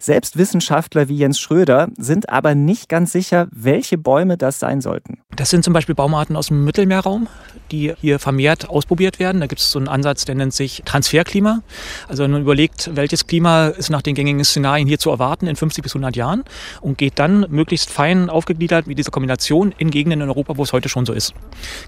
Selbst 0.01 0.39
Wissenschaftler 0.39 1.09
wie 1.09 1.17
Jens 1.17 1.41
Schröder 1.41 1.89
sind 1.97 2.29
aber 2.29 2.55
nicht 2.55 2.89
ganz 2.89 3.11
sicher, 3.11 3.49
welche 3.51 3.99
Bäume 3.99 4.37
das 4.37 4.61
sein 4.61 4.81
sollten. 4.81 5.19
Das 5.35 5.51
sind 5.51 5.65
zum 5.65 5.73
Beispiel 5.73 5.97
Baumarten 5.97 6.37
aus 6.37 6.49
dem 6.49 6.65
Mittelmeerraum, 6.65 7.27
die 7.73 7.93
hier 8.01 8.21
vermehrt 8.21 8.69
ausprobiert 8.71 9.19
werden. 9.19 9.41
Da 9.41 9.49
gibt 9.49 9.61
es 9.61 9.73
so 9.73 9.79
einen 9.79 9.89
Ansatz, 9.89 10.25
der 10.25 10.37
nennt 10.37 10.55
sich 10.55 10.83
Transferklima. 10.85 11.63
Also 12.07 12.27
man 12.29 12.43
überlegt, 12.43 12.91
welches 12.95 13.27
Klima 13.27 13.69
ist 13.69 13.91
nach 13.91 14.03
den 14.03 14.15
gängigen 14.15 14.45
Szenarien 14.45 14.87
hier 14.87 15.01
zu 15.01 15.11
erwarten 15.11 15.49
in 15.49 15.57
50 15.57 15.83
bis 15.83 15.95
100 15.95 16.15
Jahren 16.15 16.45
und 16.81 16.97
geht 16.97 17.19
dann 17.19 17.47
möglichst 17.51 17.91
fein 17.91 18.31
aufgegliedert 18.31 18.87
wie 18.87 18.95
diese 18.95 19.11
Kombination 19.11 19.75
in 19.79 19.91
Gegenden 19.91 20.21
in 20.21 20.29
Europa, 20.29 20.57
wo 20.57 20.63
es 20.63 20.73
heute 20.73 20.89
schon 20.89 21.07
so 21.07 21.13
ist. 21.13 21.35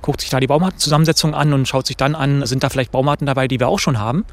Guckt 0.03 0.21
sich 0.21 0.31
da 0.31 0.41
die 0.41 0.49
Baumartenzusammensetzung 0.49 1.35
an 1.35 1.53
und 1.53 1.69
schaut 1.69 1.87
sich 1.87 1.97
dann 1.97 2.17
an, 2.17 2.45
sind 2.45 2.65
da 2.65 2.71
vielleicht 2.71 2.91
Baumarten 2.91 3.27
dabei, 3.27 3.47
die 3.47 3.61
wir 3.61 3.69
auch 3.69 3.79
schon 3.79 3.99
haben 3.99 4.25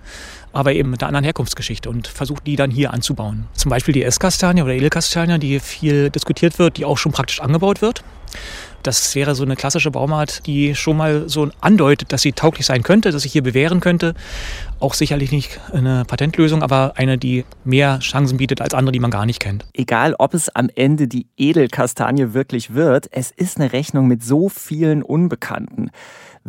aber 0.57 0.73
eben 0.73 0.89
mit 0.89 1.03
einer 1.03 1.09
anderen 1.09 1.23
Herkunftsgeschichte 1.23 1.87
und 1.87 2.07
versucht 2.07 2.47
die 2.47 2.55
dann 2.55 2.71
hier 2.71 2.91
anzubauen. 2.91 3.45
Zum 3.53 3.69
Beispiel 3.69 3.93
die 3.93 4.03
Esskastanie 4.03 4.63
oder 4.63 4.73
Edelkastanie, 4.73 5.37
die 5.37 5.59
viel 5.59 6.09
diskutiert 6.09 6.57
wird, 6.57 6.77
die 6.77 6.85
auch 6.85 6.97
schon 6.97 7.11
praktisch 7.11 7.41
angebaut 7.41 7.83
wird. 7.83 8.03
Das 8.81 9.13
wäre 9.13 9.35
so 9.35 9.43
eine 9.43 9.55
klassische 9.55 9.91
Baumart, 9.91 10.47
die 10.47 10.73
schon 10.73 10.97
mal 10.97 11.29
so 11.29 11.49
andeutet, 11.61 12.11
dass 12.11 12.21
sie 12.23 12.31
tauglich 12.31 12.65
sein 12.65 12.81
könnte, 12.81 13.11
dass 13.11 13.21
sich 13.21 13.33
hier 13.33 13.43
bewähren 13.43 13.81
könnte. 13.81 14.15
Auch 14.79 14.95
sicherlich 14.95 15.31
nicht 15.31 15.59
eine 15.73 16.05
Patentlösung, 16.05 16.63
aber 16.63 16.93
eine, 16.95 17.19
die 17.19 17.45
mehr 17.63 17.99
Chancen 17.99 18.37
bietet 18.37 18.59
als 18.59 18.73
andere, 18.73 18.93
die 18.93 18.99
man 18.99 19.11
gar 19.11 19.27
nicht 19.27 19.39
kennt. 19.39 19.65
Egal, 19.73 20.15
ob 20.17 20.33
es 20.33 20.49
am 20.49 20.69
Ende 20.73 21.07
die 21.07 21.27
Edelkastanie 21.37 22.33
wirklich 22.33 22.73
wird, 22.73 23.09
es 23.11 23.29
ist 23.29 23.59
eine 23.59 23.73
Rechnung 23.73 24.07
mit 24.07 24.23
so 24.23 24.49
vielen 24.49 25.03
Unbekannten. 25.03 25.91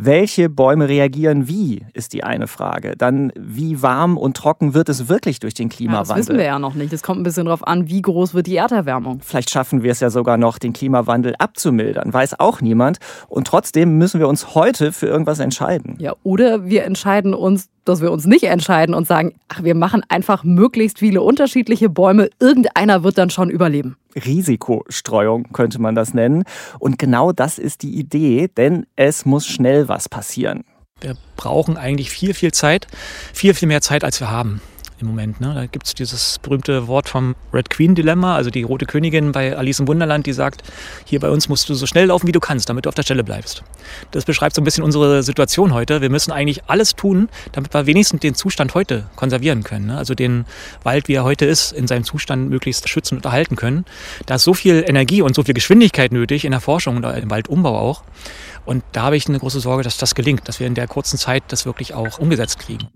Welche 0.01 0.47
Bäume 0.47 0.87
reagieren 0.87 1.49
wie, 1.49 1.81
ist 1.93 2.13
die 2.13 2.23
eine 2.23 2.47
Frage. 2.47 2.93
Dann, 2.97 3.33
wie 3.37 3.81
warm 3.81 4.17
und 4.17 4.37
trocken 4.37 4.73
wird 4.73 4.87
es 4.87 5.09
wirklich 5.09 5.41
durch 5.41 5.53
den 5.53 5.67
Klimawandel? 5.67 6.07
Ja, 6.07 6.15
das 6.15 6.27
wissen 6.29 6.37
wir 6.37 6.45
ja 6.45 6.57
noch 6.57 6.73
nicht. 6.73 6.93
Es 6.93 7.03
kommt 7.03 7.19
ein 7.19 7.23
bisschen 7.23 7.47
darauf 7.47 7.67
an, 7.67 7.89
wie 7.89 8.01
groß 8.01 8.33
wird 8.33 8.47
die 8.47 8.55
Erderwärmung. 8.55 9.19
Vielleicht 9.21 9.49
schaffen 9.49 9.83
wir 9.83 9.91
es 9.91 9.99
ja 9.99 10.09
sogar 10.09 10.37
noch, 10.37 10.57
den 10.57 10.71
Klimawandel 10.71 11.35
abzumildern. 11.37 12.13
Weiß 12.13 12.39
auch 12.39 12.61
niemand. 12.61 12.99
Und 13.27 13.47
trotzdem 13.47 13.97
müssen 13.97 14.21
wir 14.21 14.29
uns 14.29 14.55
heute 14.55 14.93
für 14.93 15.07
irgendwas 15.07 15.39
entscheiden. 15.39 15.97
Ja, 15.99 16.13
oder 16.23 16.63
wir 16.63 16.85
entscheiden 16.85 17.33
uns 17.33 17.67
dass 17.85 18.01
wir 18.01 18.11
uns 18.11 18.25
nicht 18.25 18.43
entscheiden 18.43 18.93
und 18.93 19.07
sagen, 19.07 19.33
ach, 19.47 19.63
wir 19.63 19.73
machen 19.73 20.03
einfach 20.09 20.43
möglichst 20.43 20.99
viele 20.99 21.23
unterschiedliche 21.23 21.89
Bäume. 21.89 22.29
Irgendeiner 22.39 23.03
wird 23.03 23.17
dann 23.17 23.31
schon 23.31 23.49
überleben. 23.49 23.97
Risikostreuung 24.15 25.51
könnte 25.53 25.79
man 25.79 25.95
das 25.95 26.13
nennen. 26.13 26.43
Und 26.79 26.99
genau 26.99 27.31
das 27.31 27.57
ist 27.57 27.83
die 27.83 27.97
Idee, 27.97 28.47
denn 28.47 28.85
es 28.95 29.25
muss 29.25 29.45
schnell 29.45 29.87
was 29.87 30.09
passieren. 30.09 30.63
Wir 31.01 31.15
brauchen 31.37 31.77
eigentlich 31.77 32.09
viel, 32.09 32.33
viel 32.33 32.51
Zeit, 32.51 32.87
viel, 33.33 33.53
viel 33.53 33.67
mehr 33.67 33.81
Zeit, 33.81 34.03
als 34.03 34.19
wir 34.19 34.29
haben. 34.29 34.61
Im 35.01 35.07
Moment. 35.07 35.41
Ne? 35.41 35.53
Da 35.53 35.65
gibt 35.65 35.87
es 35.87 35.93
dieses 35.93 36.39
berühmte 36.39 36.87
Wort 36.87 37.09
vom 37.09 37.35
Red 37.53 37.69
Queen 37.69 37.95
Dilemma, 37.95 38.35
also 38.35 38.49
die 38.49 38.63
rote 38.63 38.85
Königin 38.85 39.31
bei 39.31 39.55
Alice 39.55 39.79
im 39.79 39.87
Wunderland, 39.87 40.25
die 40.25 40.33
sagt, 40.33 40.63
hier 41.05 41.19
bei 41.19 41.29
uns 41.29 41.49
musst 41.49 41.69
du 41.69 41.73
so 41.73 41.85
schnell 41.85 42.07
laufen, 42.07 42.27
wie 42.27 42.31
du 42.31 42.39
kannst, 42.39 42.69
damit 42.69 42.85
du 42.85 42.89
auf 42.89 42.95
der 42.95 43.03
Stelle 43.03 43.23
bleibst. 43.23 43.63
Das 44.11 44.25
beschreibt 44.25 44.55
so 44.55 44.61
ein 44.61 44.65
bisschen 44.65 44.83
unsere 44.83 45.23
Situation 45.23 45.73
heute. 45.73 46.01
Wir 46.01 46.09
müssen 46.09 46.31
eigentlich 46.31 46.63
alles 46.67 46.95
tun, 46.95 47.29
damit 47.51 47.73
wir 47.73 47.85
wenigstens 47.85 48.21
den 48.21 48.35
Zustand 48.35 48.75
heute 48.75 49.09
konservieren 49.15 49.63
können. 49.63 49.87
Ne? 49.87 49.97
Also 49.97 50.15
den 50.15 50.45
Wald, 50.83 51.07
wie 51.07 51.13
er 51.13 51.23
heute 51.23 51.45
ist, 51.45 51.71
in 51.71 51.87
seinem 51.87 52.03
Zustand 52.03 52.49
möglichst 52.49 52.87
schützen 52.89 53.17
und 53.17 53.25
erhalten 53.25 53.55
können. 53.55 53.85
Da 54.25 54.35
ist 54.35 54.43
so 54.43 54.53
viel 54.53 54.83
Energie 54.87 55.21
und 55.21 55.35
so 55.35 55.43
viel 55.43 55.53
Geschwindigkeit 55.53 56.11
nötig 56.11 56.45
in 56.45 56.51
der 56.51 56.61
Forschung 56.61 56.97
und 56.97 57.03
im 57.03 57.29
Waldumbau 57.29 57.77
auch. 57.77 58.03
Und 58.65 58.83
da 58.91 59.03
habe 59.03 59.17
ich 59.17 59.27
eine 59.27 59.39
große 59.39 59.59
Sorge, 59.59 59.83
dass 59.83 59.97
das 59.97 60.15
gelingt, 60.15 60.47
dass 60.47 60.59
wir 60.59 60.67
in 60.67 60.75
der 60.75 60.87
kurzen 60.87 61.17
Zeit 61.17 61.43
das 61.47 61.65
wirklich 61.65 61.93
auch 61.93 62.19
umgesetzt 62.19 62.59
kriegen. 62.59 62.87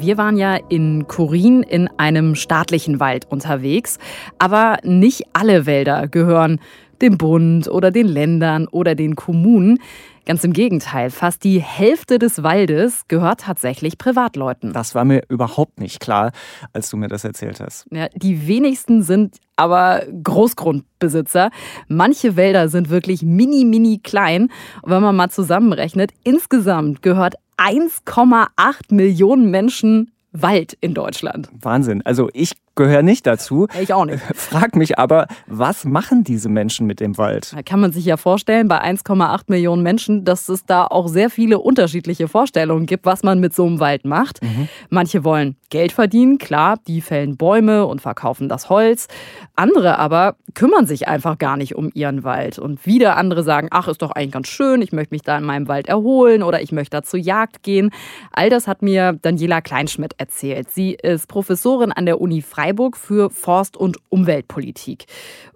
Wir 0.00 0.16
waren 0.16 0.38
ja 0.38 0.56
in 0.68 1.06
Kurin 1.08 1.62
in 1.62 1.88
einem 1.98 2.34
staatlichen 2.34 3.00
Wald 3.00 3.26
unterwegs, 3.28 3.98
aber 4.38 4.78
nicht 4.82 5.24
alle 5.34 5.66
Wälder 5.66 6.08
gehören 6.08 6.58
dem 7.02 7.18
Bund 7.18 7.68
oder 7.68 7.90
den 7.90 8.06
Ländern 8.06 8.66
oder 8.68 8.94
den 8.94 9.16
Kommunen. 9.16 9.78
Ganz 10.26 10.44
im 10.44 10.52
Gegenteil, 10.52 11.10
fast 11.10 11.42
die 11.44 11.60
Hälfte 11.60 12.18
des 12.18 12.42
Waldes 12.42 13.08
gehört 13.08 13.40
tatsächlich 13.40 13.98
Privatleuten. 13.98 14.72
Das 14.72 14.94
war 14.94 15.04
mir 15.04 15.22
überhaupt 15.28 15.80
nicht 15.80 15.98
klar, 15.98 16.32
als 16.72 16.90
du 16.90 16.96
mir 16.96 17.08
das 17.08 17.24
erzählt 17.24 17.60
hast. 17.60 17.86
Ja, 17.90 18.08
die 18.14 18.46
wenigsten 18.46 19.02
sind 19.02 19.38
aber 19.56 20.02
Großgrundbesitzer. 20.22 21.50
Manche 21.88 22.36
Wälder 22.36 22.68
sind 22.68 22.90
wirklich 22.90 23.22
mini, 23.22 23.64
mini 23.64 23.98
klein. 23.98 24.50
Und 24.82 24.90
wenn 24.90 25.02
man 25.02 25.16
mal 25.16 25.30
zusammenrechnet, 25.30 26.12
insgesamt 26.22 27.02
gehört 27.02 27.34
1,8 27.56 28.94
Millionen 28.94 29.50
Menschen 29.50 30.12
Wald 30.32 30.76
in 30.80 30.94
Deutschland. 30.94 31.48
Wahnsinn. 31.52 32.02
Also 32.04 32.28
ich 32.32 32.52
gehöre 32.76 33.02
nicht 33.02 33.26
dazu. 33.26 33.66
Ich 33.80 33.92
auch 33.92 34.04
nicht. 34.04 34.22
Frag 34.34 34.76
mich 34.76 34.98
aber, 34.98 35.26
was 35.46 35.84
machen 35.84 36.24
diese 36.24 36.48
Menschen 36.48 36.86
mit 36.86 37.00
dem 37.00 37.18
Wald? 37.18 37.52
Da 37.54 37.62
kann 37.62 37.80
man 37.80 37.92
sich 37.92 38.04
ja 38.04 38.16
vorstellen, 38.16 38.68
bei 38.68 38.80
1,8 38.80 39.42
Millionen 39.48 39.82
Menschen, 39.82 40.24
dass 40.24 40.48
es 40.48 40.64
da 40.64 40.86
auch 40.86 41.08
sehr 41.08 41.30
viele 41.30 41.58
unterschiedliche 41.58 42.28
Vorstellungen 42.28 42.86
gibt, 42.86 43.06
was 43.06 43.22
man 43.22 43.40
mit 43.40 43.54
so 43.54 43.66
einem 43.66 43.80
Wald 43.80 44.04
macht. 44.04 44.42
Mhm. 44.42 44.68
Manche 44.88 45.24
wollen 45.24 45.56
Geld 45.68 45.92
verdienen, 45.92 46.38
klar, 46.38 46.78
die 46.86 47.00
fällen 47.00 47.36
Bäume 47.36 47.86
und 47.86 48.00
verkaufen 48.00 48.48
das 48.48 48.70
Holz. 48.70 49.08
Andere 49.56 49.98
aber 49.98 50.36
kümmern 50.54 50.86
sich 50.86 51.06
einfach 51.06 51.38
gar 51.38 51.56
nicht 51.56 51.76
um 51.76 51.90
ihren 51.94 52.24
Wald. 52.24 52.58
Und 52.58 52.86
wieder 52.86 53.16
andere 53.16 53.42
sagen, 53.42 53.68
ach, 53.70 53.88
ist 53.88 54.02
doch 54.02 54.10
eigentlich 54.10 54.32
ganz 54.32 54.48
schön, 54.48 54.80
ich 54.82 54.92
möchte 54.92 55.14
mich 55.14 55.22
da 55.22 55.36
in 55.36 55.44
meinem 55.44 55.68
Wald 55.68 55.88
erholen 55.88 56.42
oder 56.42 56.62
ich 56.62 56.72
möchte 56.72 56.96
da 56.96 57.02
zur 57.02 57.20
Jagd 57.20 57.62
gehen. 57.62 57.90
All 58.32 58.48
das 58.48 58.66
hat 58.66 58.82
mir 58.82 59.18
Daniela 59.20 59.60
Kleinschmidt 59.60 60.19
erzählt. 60.20 60.70
Sie 60.70 60.92
ist 60.92 61.26
Professorin 61.26 61.90
an 61.90 62.06
der 62.06 62.20
Uni 62.20 62.42
Freiburg 62.42 62.96
für 62.96 63.30
Forst- 63.30 63.76
und 63.76 63.96
Umweltpolitik. 64.10 65.06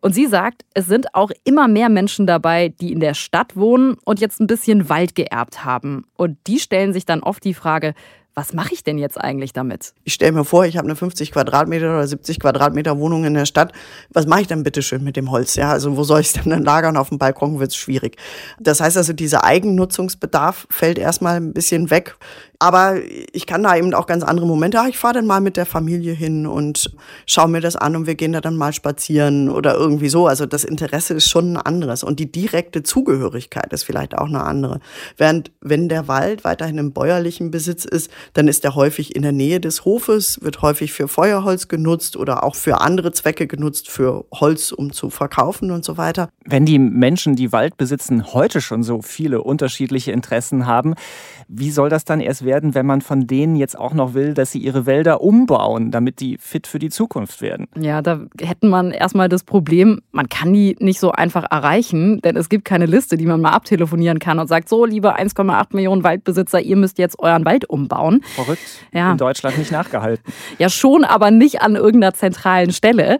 Und 0.00 0.14
sie 0.14 0.26
sagt, 0.26 0.64
es 0.74 0.86
sind 0.86 1.14
auch 1.14 1.30
immer 1.44 1.68
mehr 1.68 1.88
Menschen 1.88 2.26
dabei, 2.26 2.70
die 2.70 2.92
in 2.92 3.00
der 3.00 3.14
Stadt 3.14 3.56
wohnen 3.56 3.96
und 4.04 4.20
jetzt 4.20 4.40
ein 4.40 4.46
bisschen 4.46 4.88
Wald 4.88 5.14
geerbt 5.14 5.64
haben. 5.64 6.04
Und 6.16 6.38
die 6.46 6.58
stellen 6.58 6.92
sich 6.92 7.06
dann 7.06 7.22
oft 7.22 7.44
die 7.44 7.54
Frage, 7.54 7.94
was 8.34 8.52
mache 8.52 8.74
ich 8.74 8.82
denn 8.82 8.98
jetzt 8.98 9.18
eigentlich 9.20 9.52
damit? 9.52 9.94
Ich 10.02 10.14
stelle 10.14 10.32
mir 10.32 10.44
vor, 10.44 10.66
ich 10.66 10.76
habe 10.76 10.86
eine 10.86 10.96
50 10.96 11.30
Quadratmeter 11.30 11.86
oder 11.86 12.06
70 12.06 12.40
Quadratmeter 12.40 12.98
Wohnung 12.98 13.24
in 13.24 13.34
der 13.34 13.46
Stadt. 13.46 13.72
Was 14.12 14.26
mache 14.26 14.42
ich 14.42 14.46
dann 14.48 14.64
bitte 14.64 14.82
schön 14.82 15.04
mit 15.04 15.16
dem 15.16 15.30
Holz? 15.30 15.54
Ja, 15.54 15.70
also 15.70 15.96
wo 15.96 16.02
soll 16.02 16.20
ich 16.20 16.28
es 16.28 16.32
denn 16.32 16.50
dann 16.50 16.64
lagern? 16.64 16.96
Auf 16.96 17.10
dem 17.10 17.18
Balkon 17.18 17.60
wird 17.60 17.70
es 17.70 17.76
schwierig. 17.76 18.16
Das 18.58 18.80
heißt 18.80 18.96
also, 18.96 19.12
dieser 19.12 19.44
Eigennutzungsbedarf 19.44 20.66
fällt 20.68 20.98
erstmal 20.98 21.36
ein 21.36 21.52
bisschen 21.52 21.90
weg. 21.90 22.16
Aber 22.64 22.94
ich 23.34 23.46
kann 23.46 23.62
da 23.62 23.76
eben 23.76 23.92
auch 23.92 24.06
ganz 24.06 24.24
andere 24.24 24.46
Momente. 24.46 24.80
Ach, 24.80 24.88
ich 24.88 24.96
fahre 24.96 25.12
dann 25.12 25.26
mal 25.26 25.42
mit 25.42 25.58
der 25.58 25.66
Familie 25.66 26.14
hin 26.14 26.46
und 26.46 26.96
schaue 27.26 27.48
mir 27.48 27.60
das 27.60 27.76
an 27.76 27.94
und 27.94 28.06
wir 28.06 28.14
gehen 28.14 28.32
da 28.32 28.40
dann 28.40 28.56
mal 28.56 28.72
spazieren 28.72 29.50
oder 29.50 29.74
irgendwie 29.74 30.08
so. 30.08 30.26
Also 30.26 30.46
das 30.46 30.64
Interesse 30.64 31.12
ist 31.12 31.28
schon 31.28 31.52
ein 31.52 31.56
anderes 31.58 32.02
und 32.02 32.20
die 32.20 32.32
direkte 32.32 32.82
Zugehörigkeit 32.82 33.70
ist 33.74 33.84
vielleicht 33.84 34.16
auch 34.16 34.28
eine 34.28 34.44
andere. 34.44 34.80
Während 35.18 35.52
wenn 35.60 35.90
der 35.90 36.08
Wald 36.08 36.44
weiterhin 36.44 36.78
im 36.78 36.92
bäuerlichen 36.92 37.50
Besitz 37.50 37.84
ist, 37.84 38.10
dann 38.32 38.48
ist 38.48 38.64
er 38.64 38.74
häufig 38.74 39.14
in 39.14 39.20
der 39.20 39.32
Nähe 39.32 39.60
des 39.60 39.84
Hofes, 39.84 40.40
wird 40.40 40.62
häufig 40.62 40.94
für 40.94 41.06
Feuerholz 41.06 41.68
genutzt 41.68 42.16
oder 42.16 42.44
auch 42.44 42.54
für 42.54 42.80
andere 42.80 43.12
Zwecke 43.12 43.46
genutzt, 43.46 43.90
für 43.90 44.24
Holz, 44.32 44.72
um 44.72 44.90
zu 44.90 45.10
verkaufen 45.10 45.70
und 45.70 45.84
so 45.84 45.98
weiter. 45.98 46.30
Wenn 46.46 46.64
die 46.64 46.78
Menschen, 46.78 47.36
die 47.36 47.52
Wald 47.52 47.76
besitzen, 47.76 48.32
heute 48.32 48.62
schon 48.62 48.82
so 48.82 49.02
viele 49.02 49.42
unterschiedliche 49.42 50.12
Interessen 50.12 50.66
haben, 50.66 50.94
wie 51.46 51.70
soll 51.70 51.90
das 51.90 52.06
dann 52.06 52.20
erst 52.20 52.46
werden, 52.46 52.53
wenn 52.62 52.86
man 52.86 53.00
von 53.00 53.26
denen 53.26 53.56
jetzt 53.56 53.78
auch 53.78 53.94
noch 53.94 54.14
will, 54.14 54.34
dass 54.34 54.52
sie 54.52 54.58
ihre 54.58 54.86
Wälder 54.86 55.20
umbauen, 55.20 55.90
damit 55.90 56.20
die 56.20 56.38
fit 56.38 56.66
für 56.66 56.78
die 56.78 56.90
Zukunft 56.90 57.42
werden? 57.42 57.66
Ja, 57.78 58.02
da 58.02 58.20
hätten 58.40 58.68
man 58.68 58.90
erstmal 58.90 59.28
das 59.28 59.44
Problem, 59.44 60.00
man 60.12 60.28
kann 60.28 60.52
die 60.52 60.76
nicht 60.78 61.00
so 61.00 61.12
einfach 61.12 61.44
erreichen, 61.50 62.20
denn 62.20 62.36
es 62.36 62.48
gibt 62.48 62.64
keine 62.64 62.86
Liste, 62.86 63.16
die 63.16 63.26
man 63.26 63.40
mal 63.40 63.50
abtelefonieren 63.50 64.18
kann 64.18 64.38
und 64.38 64.46
sagt, 64.46 64.68
so, 64.68 64.84
liebe 64.84 65.18
1,8 65.18 65.66
Millionen 65.72 66.04
Waldbesitzer, 66.04 66.60
ihr 66.60 66.76
müsst 66.76 66.98
jetzt 66.98 67.18
euren 67.18 67.44
Wald 67.44 67.68
umbauen. 67.68 68.22
Verrückt. 68.34 68.62
Ja. 68.92 69.12
In 69.12 69.18
Deutschland 69.18 69.58
nicht 69.58 69.72
nachgehalten. 69.72 70.24
Ja, 70.58 70.68
schon, 70.68 71.04
aber 71.04 71.30
nicht 71.30 71.62
an 71.62 71.76
irgendeiner 71.76 72.14
zentralen 72.14 72.72
Stelle. 72.72 73.18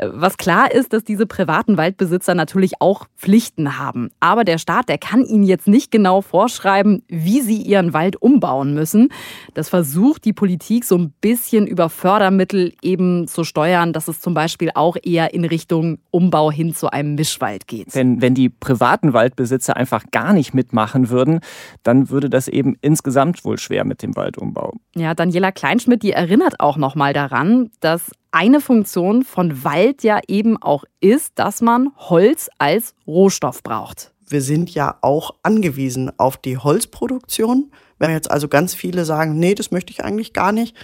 Was 0.00 0.36
klar 0.36 0.72
ist, 0.72 0.92
dass 0.92 1.04
diese 1.04 1.26
privaten 1.26 1.76
Waldbesitzer 1.76 2.34
natürlich 2.34 2.80
auch 2.80 3.06
Pflichten 3.16 3.78
haben. 3.78 4.10
Aber 4.20 4.44
der 4.44 4.58
Staat, 4.58 4.88
der 4.88 4.98
kann 4.98 5.24
ihnen 5.24 5.44
jetzt 5.44 5.68
nicht 5.68 5.90
genau 5.90 6.20
vorschreiben, 6.20 7.02
wie 7.08 7.40
sie 7.40 7.62
ihren 7.62 7.92
Wald 7.92 8.20
umbauen 8.20 8.74
müssen. 8.74 9.10
Das 9.54 9.68
versucht 9.68 10.24
die 10.24 10.32
Politik 10.32 10.84
so 10.84 10.96
ein 10.98 11.12
bisschen 11.20 11.66
über 11.66 11.88
Fördermittel 11.88 12.72
eben 12.82 13.28
zu 13.28 13.44
steuern, 13.44 13.92
dass 13.92 14.08
es 14.08 14.20
zum 14.20 14.34
Beispiel 14.34 14.70
auch 14.74 14.96
eher 15.02 15.32
in 15.34 15.44
Richtung 15.44 15.98
Umbau 16.10 16.50
hin 16.50 16.74
zu 16.74 16.90
einem 16.90 17.14
Mischwald 17.14 17.66
geht. 17.66 17.94
Denn 17.94 18.20
wenn 18.20 18.34
die 18.34 18.48
privaten 18.48 19.12
Waldbesitzer 19.12 19.76
einfach 19.76 20.04
gar 20.10 20.32
nicht 20.32 20.54
mitmachen 20.54 21.10
würden, 21.10 21.40
dann 21.82 22.10
würde 22.10 22.30
das 22.30 22.48
eben 22.48 22.76
insgesamt 22.80 23.44
wohl 23.44 23.58
schwer 23.58 23.84
mit 23.84 24.02
dem 24.02 24.16
Waldumbau. 24.16 24.72
Ja, 24.96 25.14
Daniela 25.14 25.52
Kleinschmidt, 25.52 26.02
die 26.02 26.12
erinnert 26.12 26.60
auch 26.60 26.76
noch 26.76 26.94
mal 26.94 27.12
daran, 27.12 27.70
dass 27.80 28.10
eine 28.34 28.60
Funktion 28.60 29.22
von 29.22 29.62
Wald 29.62 30.02
ja 30.02 30.20
eben 30.26 30.60
auch 30.60 30.84
ist, 31.00 31.32
dass 31.36 31.60
man 31.60 31.92
Holz 31.96 32.50
als 32.58 32.94
Rohstoff 33.06 33.62
braucht. 33.62 34.12
Wir 34.26 34.42
sind 34.42 34.74
ja 34.74 34.98
auch 35.02 35.36
angewiesen 35.44 36.10
auf 36.18 36.36
die 36.36 36.58
Holzproduktion. 36.58 37.70
Wenn 37.98 38.10
jetzt 38.10 38.30
also 38.30 38.48
ganz 38.48 38.74
viele 38.74 39.04
sagen, 39.04 39.38
nee, 39.38 39.54
das 39.54 39.70
möchte 39.70 39.92
ich 39.92 40.02
eigentlich 40.02 40.32
gar 40.32 40.50
nicht, 40.50 40.74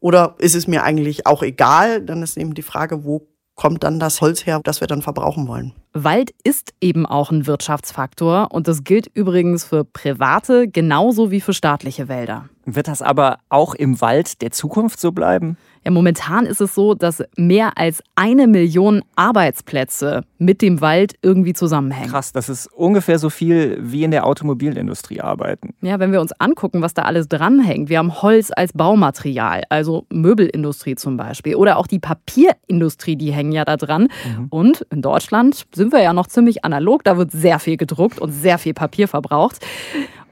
oder 0.00 0.34
ist 0.38 0.56
es 0.56 0.66
mir 0.66 0.82
eigentlich 0.82 1.26
auch 1.26 1.42
egal, 1.42 2.02
dann 2.02 2.22
ist 2.22 2.36
eben 2.36 2.54
die 2.54 2.62
Frage, 2.62 3.04
wo 3.04 3.28
kommt 3.54 3.84
dann 3.84 4.00
das 4.00 4.20
Holz 4.20 4.44
her, 4.44 4.60
das 4.64 4.80
wir 4.80 4.88
dann 4.88 5.00
verbrauchen 5.02 5.46
wollen. 5.46 5.74
Wald 6.04 6.30
ist 6.44 6.74
eben 6.80 7.06
auch 7.06 7.30
ein 7.30 7.46
Wirtschaftsfaktor 7.46 8.48
und 8.52 8.68
das 8.68 8.84
gilt 8.84 9.06
übrigens 9.14 9.64
für 9.64 9.84
private 9.84 10.68
genauso 10.68 11.30
wie 11.30 11.40
für 11.40 11.54
staatliche 11.54 12.08
Wälder. 12.08 12.50
Wird 12.66 12.88
das 12.88 13.00
aber 13.00 13.38
auch 13.48 13.74
im 13.74 14.00
Wald 14.00 14.42
der 14.42 14.50
Zukunft 14.50 15.00
so 15.00 15.12
bleiben? 15.12 15.56
Ja, 15.84 15.92
momentan 15.92 16.46
ist 16.46 16.60
es 16.60 16.74
so, 16.74 16.94
dass 16.94 17.22
mehr 17.36 17.78
als 17.78 18.02
eine 18.16 18.48
Million 18.48 19.04
Arbeitsplätze 19.14 20.24
mit 20.36 20.60
dem 20.60 20.80
Wald 20.80 21.14
irgendwie 21.22 21.52
zusammenhängen. 21.52 22.10
Krass, 22.10 22.32
das 22.32 22.48
ist 22.48 22.66
ungefähr 22.74 23.20
so 23.20 23.30
viel 23.30 23.78
wie 23.80 24.02
in 24.02 24.10
der 24.10 24.26
Automobilindustrie 24.26 25.20
arbeiten. 25.20 25.74
Ja, 25.82 26.00
wenn 26.00 26.10
wir 26.10 26.20
uns 26.20 26.32
angucken, 26.40 26.82
was 26.82 26.92
da 26.92 27.02
alles 27.02 27.28
dranhängt. 27.28 27.88
Wir 27.88 27.98
haben 27.98 28.20
Holz 28.20 28.50
als 28.50 28.72
Baumaterial, 28.72 29.62
also 29.68 30.06
Möbelindustrie 30.10 30.96
zum 30.96 31.16
Beispiel. 31.16 31.54
Oder 31.54 31.76
auch 31.76 31.86
die 31.86 32.00
Papierindustrie, 32.00 33.14
die 33.14 33.32
hängen 33.32 33.52
ja 33.52 33.64
da 33.64 33.76
dran. 33.76 34.08
Mhm. 34.38 34.46
Und 34.50 34.80
in 34.90 35.02
Deutschland 35.02 35.66
sind 35.72 35.85
wir 35.92 36.02
ja 36.02 36.12
noch 36.12 36.26
ziemlich 36.26 36.64
analog. 36.64 37.04
Da 37.04 37.16
wird 37.16 37.30
sehr 37.32 37.58
viel 37.58 37.76
gedruckt 37.76 38.18
und 38.18 38.32
sehr 38.32 38.58
viel 38.58 38.74
Papier 38.74 39.08
verbraucht. 39.08 39.64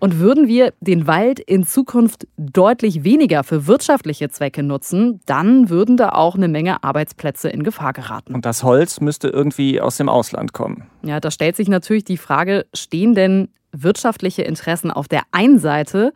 Und 0.00 0.18
würden 0.18 0.48
wir 0.48 0.74
den 0.80 1.06
Wald 1.06 1.40
in 1.40 1.64
Zukunft 1.64 2.26
deutlich 2.36 3.04
weniger 3.04 3.42
für 3.42 3.66
wirtschaftliche 3.66 4.28
Zwecke 4.28 4.62
nutzen, 4.62 5.20
dann 5.24 5.70
würden 5.70 5.96
da 5.96 6.10
auch 6.10 6.34
eine 6.34 6.48
Menge 6.48 6.84
Arbeitsplätze 6.84 7.48
in 7.48 7.62
Gefahr 7.62 7.94
geraten. 7.94 8.34
Und 8.34 8.44
das 8.44 8.64
Holz 8.64 9.00
müsste 9.00 9.28
irgendwie 9.28 9.80
aus 9.80 9.96
dem 9.96 10.10
Ausland 10.10 10.52
kommen. 10.52 10.88
Ja, 11.02 11.20
da 11.20 11.30
stellt 11.30 11.56
sich 11.56 11.68
natürlich 11.68 12.04
die 12.04 12.18
Frage, 12.18 12.66
stehen 12.74 13.14
denn 13.14 13.48
wirtschaftliche 13.72 14.42
Interessen 14.42 14.90
auf 14.90 15.08
der 15.08 15.22
einen 15.32 15.58
Seite 15.58 16.12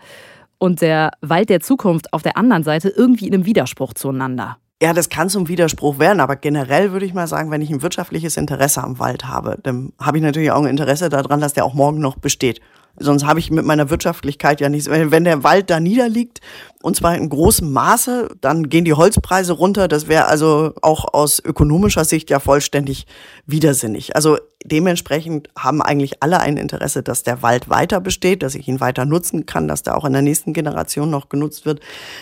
und 0.58 0.80
der 0.80 1.12
Wald 1.20 1.48
der 1.48 1.60
Zukunft 1.60 2.12
auf 2.12 2.22
der 2.22 2.36
anderen 2.36 2.64
Seite 2.64 2.88
irgendwie 2.88 3.26
in 3.26 3.34
einem 3.34 3.46
Widerspruch 3.46 3.94
zueinander? 3.94 4.58
Ja, 4.80 4.92
das 4.92 5.08
kann 5.08 5.28
zum 5.28 5.48
Widerspruch 5.48 5.98
werden, 5.98 6.20
aber 6.20 6.36
generell 6.36 6.92
würde 6.92 7.04
ich 7.04 7.12
mal 7.12 7.26
sagen, 7.26 7.50
wenn 7.50 7.62
ich 7.62 7.70
ein 7.70 7.82
wirtschaftliches 7.82 8.36
Interesse 8.36 8.82
am 8.82 9.00
Wald 9.00 9.24
habe, 9.24 9.58
dann 9.62 9.92
habe 9.98 10.18
ich 10.18 10.22
natürlich 10.22 10.52
auch 10.52 10.62
ein 10.62 10.70
Interesse 10.70 11.08
daran, 11.08 11.40
dass 11.40 11.52
der 11.52 11.64
auch 11.64 11.74
morgen 11.74 11.98
noch 11.98 12.16
besteht. 12.16 12.60
Sonst 13.00 13.24
habe 13.24 13.38
ich 13.38 13.50
mit 13.50 13.64
meiner 13.64 13.90
Wirtschaftlichkeit 13.90 14.60
ja 14.60 14.68
nichts. 14.68 14.88
Wenn 14.88 15.24
der 15.24 15.44
Wald 15.44 15.70
da 15.70 15.78
niederliegt, 15.78 16.40
und 16.82 16.96
zwar 16.96 17.16
in 17.16 17.28
großem 17.28 17.72
Maße, 17.72 18.28
dann 18.40 18.68
gehen 18.68 18.84
die 18.84 18.92
Holzpreise 18.92 19.52
runter. 19.52 19.88
Das 19.88 20.08
wäre 20.08 20.26
also 20.26 20.72
auch 20.82 21.12
aus 21.12 21.40
ökonomischer 21.44 22.04
Sicht 22.04 22.30
ja 22.30 22.40
vollständig 22.40 23.06
widersinnig. 23.46 24.16
Also 24.16 24.38
dementsprechend 24.64 25.48
haben 25.56 25.80
eigentlich 25.80 26.22
alle 26.22 26.40
ein 26.40 26.56
Interesse, 26.56 27.02
dass 27.02 27.22
der 27.22 27.42
Wald 27.42 27.68
weiter 27.68 28.00
besteht, 28.00 28.42
dass 28.42 28.56
ich 28.56 28.66
ihn 28.66 28.80
weiter 28.80 29.04
nutzen 29.04 29.46
kann, 29.46 29.68
dass 29.68 29.84
der 29.84 29.96
auch 29.96 30.04
in 30.04 30.12
der 30.12 30.22
nächsten 30.22 30.52
Generation 30.52 31.10
noch 31.10 31.28
genutzt 31.28 31.66
wird. 31.66 31.80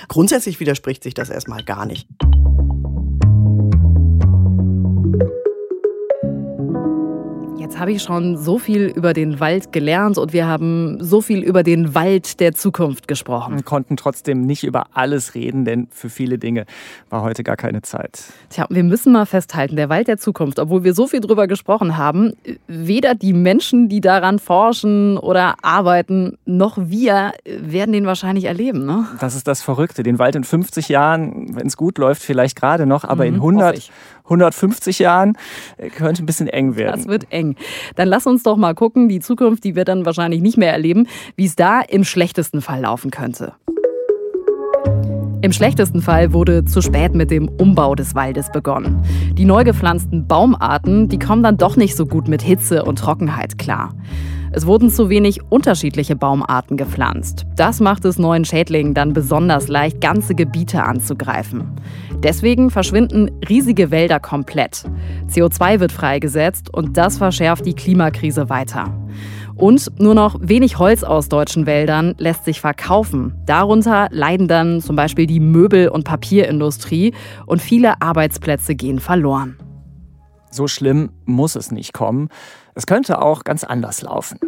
Grundsätzlich 0.09 0.61
widerspricht 0.61 1.03
sich 1.03 1.15
das 1.15 1.31
erstmal 1.31 1.63
gar 1.63 1.87
nicht. 1.87 2.07
Jetzt 7.67 7.81
habe 7.81 7.91
ich 7.91 8.01
schon 8.01 8.37
so 8.37 8.61
viel 8.61 8.85
über 8.85 9.13
den 9.13 9.41
Wald 9.41 9.73
gelernt 9.73 10.19
und 10.19 10.33
wir 10.33 10.47
haben 10.47 11.03
so 11.03 11.21
viel 11.21 11.43
über 11.43 11.65
den 11.65 11.97
Wald 11.97 12.39
der 12.39 12.53
Zukunft 12.53 13.09
gesprochen. 13.09 13.57
Wir 13.57 13.65
konnten 13.65 13.97
trotzdem 13.97 14.43
nicht 14.43 14.63
über 14.63 14.87
alles 14.93 15.35
reden, 15.35 15.65
denn 15.65 15.89
für 15.91 16.09
viele 16.09 16.39
Dinge 16.39 16.65
war 17.11 17.23
heute 17.23 17.43
gar 17.43 17.57
keine 17.57 17.83
Zeit. 17.83 18.23
Tja, 18.51 18.67
wir 18.71 18.85
müssen 18.85 19.13
mal 19.13 19.27
festhalten, 19.27 19.75
der 19.75 19.89
Wald 19.89 20.07
der 20.07 20.17
Zukunft, 20.17 20.61
obwohl 20.61 20.85
wir 20.85 20.95
so 20.95 21.09
viel 21.09 21.19
drüber 21.19 21.49
gesprochen 21.49 21.97
haben, 21.97 22.35
weder 22.69 23.17
die 23.17 23.33
Menschen, 23.33 23.89
die 23.89 24.01
daran 24.01 24.39
forschen 24.39 25.19
oder 25.19 25.57
arbeiten, 25.63 26.39
noch 26.45 26.79
wir 26.81 27.33
werden 27.45 27.91
den 27.91 28.07
wahrscheinlich 28.07 28.45
erleben. 28.45 28.87
Ne? 28.87 29.09
Das 29.19 29.35
ist 29.35 29.49
das 29.49 29.61
Verrückte. 29.61 30.05
Den 30.05 30.21
Wald 30.21 30.37
in 30.37 30.45
50 30.45 30.89
Jahren, 30.89 31.57
wenn 31.57 31.67
es 31.67 31.77
gut 31.77 31.99
läuft, 31.99 32.23
vielleicht 32.23 32.55
gerade 32.55 32.87
noch, 32.87 33.03
aber 33.03 33.25
mhm, 33.25 33.31
in 33.31 33.35
100, 33.35 33.91
150 34.27 34.99
Jahren 34.99 35.37
äh, 35.77 35.89
könnte 35.89 36.23
ein 36.23 36.27
bisschen 36.27 36.49
eng 36.49 36.77
werden. 36.77 36.97
Das 36.97 37.09
wird 37.09 37.27
eng. 37.31 37.57
Dann 37.95 38.09
lass 38.09 38.27
uns 38.27 38.43
doch 38.43 38.57
mal 38.57 38.75
gucken, 38.75 39.09
die 39.09 39.21
Zukunft, 39.21 39.65
die 39.65 39.75
wir 39.75 39.85
dann 39.85 40.07
wahrscheinlich 40.07 40.43
nicht 40.43 40.59
mehr 40.59 40.73
erleben, 40.73 41.07
wie 41.37 41.47
es 41.47 41.57
da 41.57 41.81
im 41.81 42.05
schlechtesten 42.05 42.61
Fall 42.61 42.83
laufen 42.83 43.11
könnte. 43.11 43.55
Im 45.43 45.53
schlechtesten 45.53 46.03
Fall 46.03 46.33
wurde 46.33 46.65
zu 46.65 46.81
spät 46.81 47.15
mit 47.15 47.31
dem 47.31 47.49
Umbau 47.49 47.95
des 47.95 48.15
Waldes 48.15 48.51
begonnen. 48.51 49.05
Die 49.35 49.45
neu 49.45 49.65
gepflanzten 49.65 50.27
Baumarten, 50.27 51.09
die 51.09 51.19
kommen 51.19 51.43
dann 51.43 51.57
doch 51.57 51.77
nicht 51.77 51.95
so 51.95 52.07
gut 52.07 52.27
mit 52.27 52.43
Hitze 52.43 52.85
und 52.85 52.99
Trockenheit 52.99 53.59
klar. 53.59 53.95
Es 54.57 54.67
wurden 54.67 54.89
zu 54.89 55.11
wenig 55.11 55.43
unterschiedliche 55.51 56.17
Baumarten 56.17 56.79
gepflanzt. 56.79 57.45
Das 57.57 57.79
macht 57.79 58.07
es 58.07 58.19
neuen 58.19 58.47
Schädlingen 58.47 58.95
dann 58.95 59.13
besonders 59.13 59.69
leicht, 59.69 60.01
ganze 60.01 60.35
Gebiete 60.35 60.83
anzugreifen. 60.83 61.77
Deswegen 62.23 62.71
verschwinden 62.71 63.31
riesige 63.47 63.91
Wälder 63.91 64.19
komplett. 64.19 64.85
CO2 65.29 65.81
wird 65.81 65.93
freigesetzt 65.93 66.73
und 66.73 66.97
das 66.97 67.19
verschärft 67.19 67.67
die 67.67 67.75
Klimakrise 67.75 68.49
weiter. 68.49 68.99
Und 69.57 70.01
nur 70.01 70.15
noch 70.15 70.39
wenig 70.41 70.79
Holz 70.79 71.05
aus 71.05 71.29
deutschen 71.29 71.67
Wäldern 71.67 72.15
lässt 72.17 72.47
sich 72.47 72.63
verkaufen. 72.63 73.35
Darunter 73.45 74.09
leiden 74.11 74.49
dann 74.49 74.81
zum 74.81 74.97
Beispiel 74.97 75.27
die 75.27 75.41
Möbel- 75.41 75.91
und 75.91 76.05
Papierindustrie 76.05 77.13
und 77.45 77.61
viele 77.61 78.01
Arbeitsplätze 78.01 78.75
gehen 78.75 79.01
verloren. 79.01 79.59
So 80.51 80.67
schlimm 80.67 81.11
muss 81.27 81.57
es 81.57 81.71
nicht 81.71 81.93
kommen. 81.93 82.31
Es 82.79 82.87
könnte 82.87 83.23
auch 83.23 83.43
ganz 83.43 83.65
anders 83.65 84.03
laufen. 84.03 84.39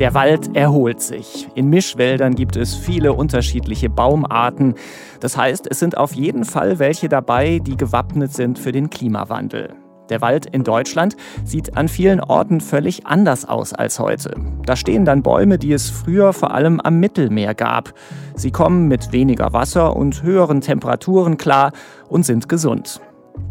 Der 0.00 0.12
Wald 0.14 0.56
erholt 0.56 1.00
sich. 1.00 1.48
In 1.54 1.70
Mischwäldern 1.70 2.34
gibt 2.34 2.56
es 2.56 2.74
viele 2.74 3.12
unterschiedliche 3.12 3.88
Baumarten. 3.88 4.74
Das 5.20 5.36
heißt, 5.36 5.68
es 5.70 5.78
sind 5.78 5.96
auf 5.96 6.14
jeden 6.14 6.44
Fall 6.44 6.80
welche 6.80 7.08
dabei, 7.08 7.60
die 7.60 7.76
gewappnet 7.76 8.32
sind 8.32 8.58
für 8.58 8.72
den 8.72 8.90
Klimawandel. 8.90 9.74
Der 10.08 10.20
Wald 10.20 10.46
in 10.46 10.64
Deutschland 10.64 11.16
sieht 11.44 11.76
an 11.76 11.86
vielen 11.86 12.20
Orten 12.20 12.60
völlig 12.60 13.06
anders 13.06 13.44
aus 13.44 13.72
als 13.72 14.00
heute. 14.00 14.34
Da 14.66 14.74
stehen 14.74 15.04
dann 15.04 15.22
Bäume, 15.22 15.58
die 15.58 15.72
es 15.72 15.90
früher 15.90 16.32
vor 16.32 16.52
allem 16.52 16.80
am 16.80 16.98
Mittelmeer 16.98 17.54
gab. 17.54 17.94
Sie 18.34 18.50
kommen 18.50 18.88
mit 18.88 19.12
weniger 19.12 19.52
Wasser 19.52 19.94
und 19.94 20.24
höheren 20.24 20.60
Temperaturen 20.60 21.36
klar 21.36 21.70
und 22.08 22.26
sind 22.26 22.48
gesund. 22.48 23.00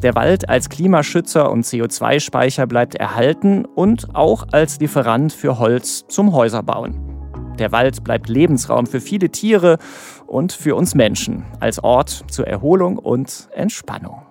Der 0.04 0.16
Wald 0.16 0.48
als 0.48 0.70
Klimaschützer 0.70 1.52
und 1.52 1.66
CO2-Speicher 1.66 2.68
bleibt 2.68 2.96
erhalten 2.96 3.66
und 3.66 4.16
auch 4.16 4.48
als 4.52 4.80
Lieferant 4.80 5.34
für 5.34 5.58
Holz 5.58 6.06
zum 6.08 6.34
Häuserbauen. 6.34 7.08
Der 7.58 7.72
Wald 7.72 8.04
bleibt 8.04 8.30
Lebensraum 8.30 8.86
für 8.86 9.02
viele 9.02 9.30
Tiere 9.30 9.78
und 10.28 10.54
für 10.54 10.76
uns 10.76 10.94
Menschen, 10.94 11.46
als 11.60 11.84
Ort 11.84 12.26
zur 12.30 12.48
Erholung 12.48 12.98
und 12.98 13.50
Entspannung. 13.56 14.22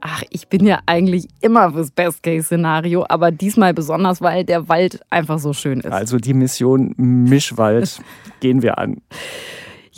Ach, 0.00 0.22
ich 0.30 0.48
bin 0.48 0.66
ja 0.66 0.80
eigentlich 0.86 1.26
immer 1.40 1.72
fürs 1.72 1.90
Best-Case-Szenario, 1.90 3.04
aber 3.08 3.30
diesmal 3.30 3.74
besonders, 3.74 4.20
weil 4.20 4.44
der 4.44 4.68
Wald 4.68 5.00
einfach 5.10 5.38
so 5.38 5.52
schön 5.52 5.80
ist. 5.80 5.92
Also 5.92 6.18
die 6.18 6.34
Mission 6.34 6.94
Mischwald 6.96 8.00
gehen 8.40 8.62
wir 8.62 8.78
an. 8.78 9.00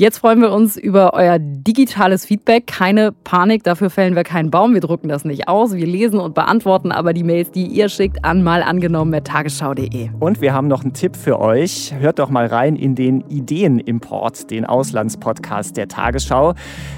Jetzt 0.01 0.19
freuen 0.19 0.41
wir 0.41 0.53
uns 0.53 0.77
über 0.77 1.13
euer 1.15 1.41
digitales 1.41 2.25
Feedback. 2.25 2.69
Keine 2.69 3.11
Panik, 3.11 3.65
dafür 3.65 3.91
fällen 3.91 4.15
wir 4.15 4.23
keinen 4.23 4.49
Baum. 4.49 4.73
Wir 4.73 4.81
drucken 4.81 5.09
das 5.09 5.25
nicht 5.25 5.49
aus. 5.49 5.75
Wir 5.75 5.89
lesen 5.89 6.21
und 6.21 6.37
beantworten 6.37 6.93
aber 6.93 7.13
die 7.13 7.25
Mails, 7.25 7.51
die 7.51 7.67
ihr 7.67 7.89
schickt, 7.89 8.25
an 8.25 8.45
malangenommen.tagesschau.de. 8.45 10.11
Und 10.21 10.41
wir 10.41 10.55
haben 10.55 10.69
noch 10.69 10.85
einen 10.85 10.93
Tipp 10.93 11.17
für 11.17 11.41
euch. 11.41 11.93
Hört 11.99 12.21
doch 12.21 12.31
mal 12.31 12.47
rein 12.47 12.77
in 12.77 12.95
den 12.95 13.23
Ideenimport, 13.23 14.53
den 14.53 14.67
Auslandspodcast 14.67 15.77
der 15.77 15.89
Tagesschau. 15.89 16.55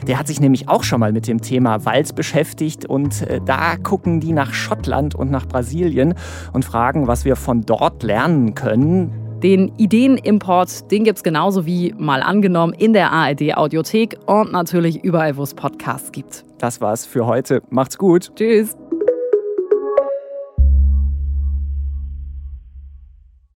Der 0.06 0.18
hat 0.18 0.26
sich 0.26 0.38
nämlich 0.38 0.68
auch 0.68 0.84
schon 0.84 1.00
mal 1.00 1.14
mit 1.14 1.26
dem 1.26 1.40
Thema 1.40 1.86
Wald 1.86 2.14
beschäftigt 2.14 2.84
und 2.84 3.22
äh, 3.22 3.40
da 3.42 3.78
gucken 3.78 4.20
die 4.20 4.34
nach 4.34 4.52
Schottland 4.52 5.14
und 5.14 5.30
nach 5.30 5.48
Brasilien 5.48 6.12
und 6.52 6.66
fragen, 6.66 7.06
was 7.06 7.24
wir 7.24 7.36
von 7.36 7.62
dort 7.62 8.02
lernen 8.02 8.54
können. 8.54 9.29
Den 9.42 9.72
Ideenimport, 9.78 10.90
den 10.90 11.04
gibt 11.04 11.16
es 11.16 11.22
genauso 11.22 11.64
wie 11.64 11.94
mal 11.96 12.22
angenommen 12.22 12.74
in 12.74 12.92
der 12.92 13.10
ARD 13.10 13.56
Audiothek 13.56 14.18
und 14.26 14.52
natürlich 14.52 15.02
überall, 15.02 15.36
wo 15.38 15.42
es 15.42 15.54
Podcasts 15.54 16.12
gibt. 16.12 16.44
Das 16.58 16.82
war's 16.82 17.06
für 17.06 17.24
heute. 17.24 17.62
Macht's 17.70 17.96
gut. 17.96 18.32
Tschüss. 18.36 18.76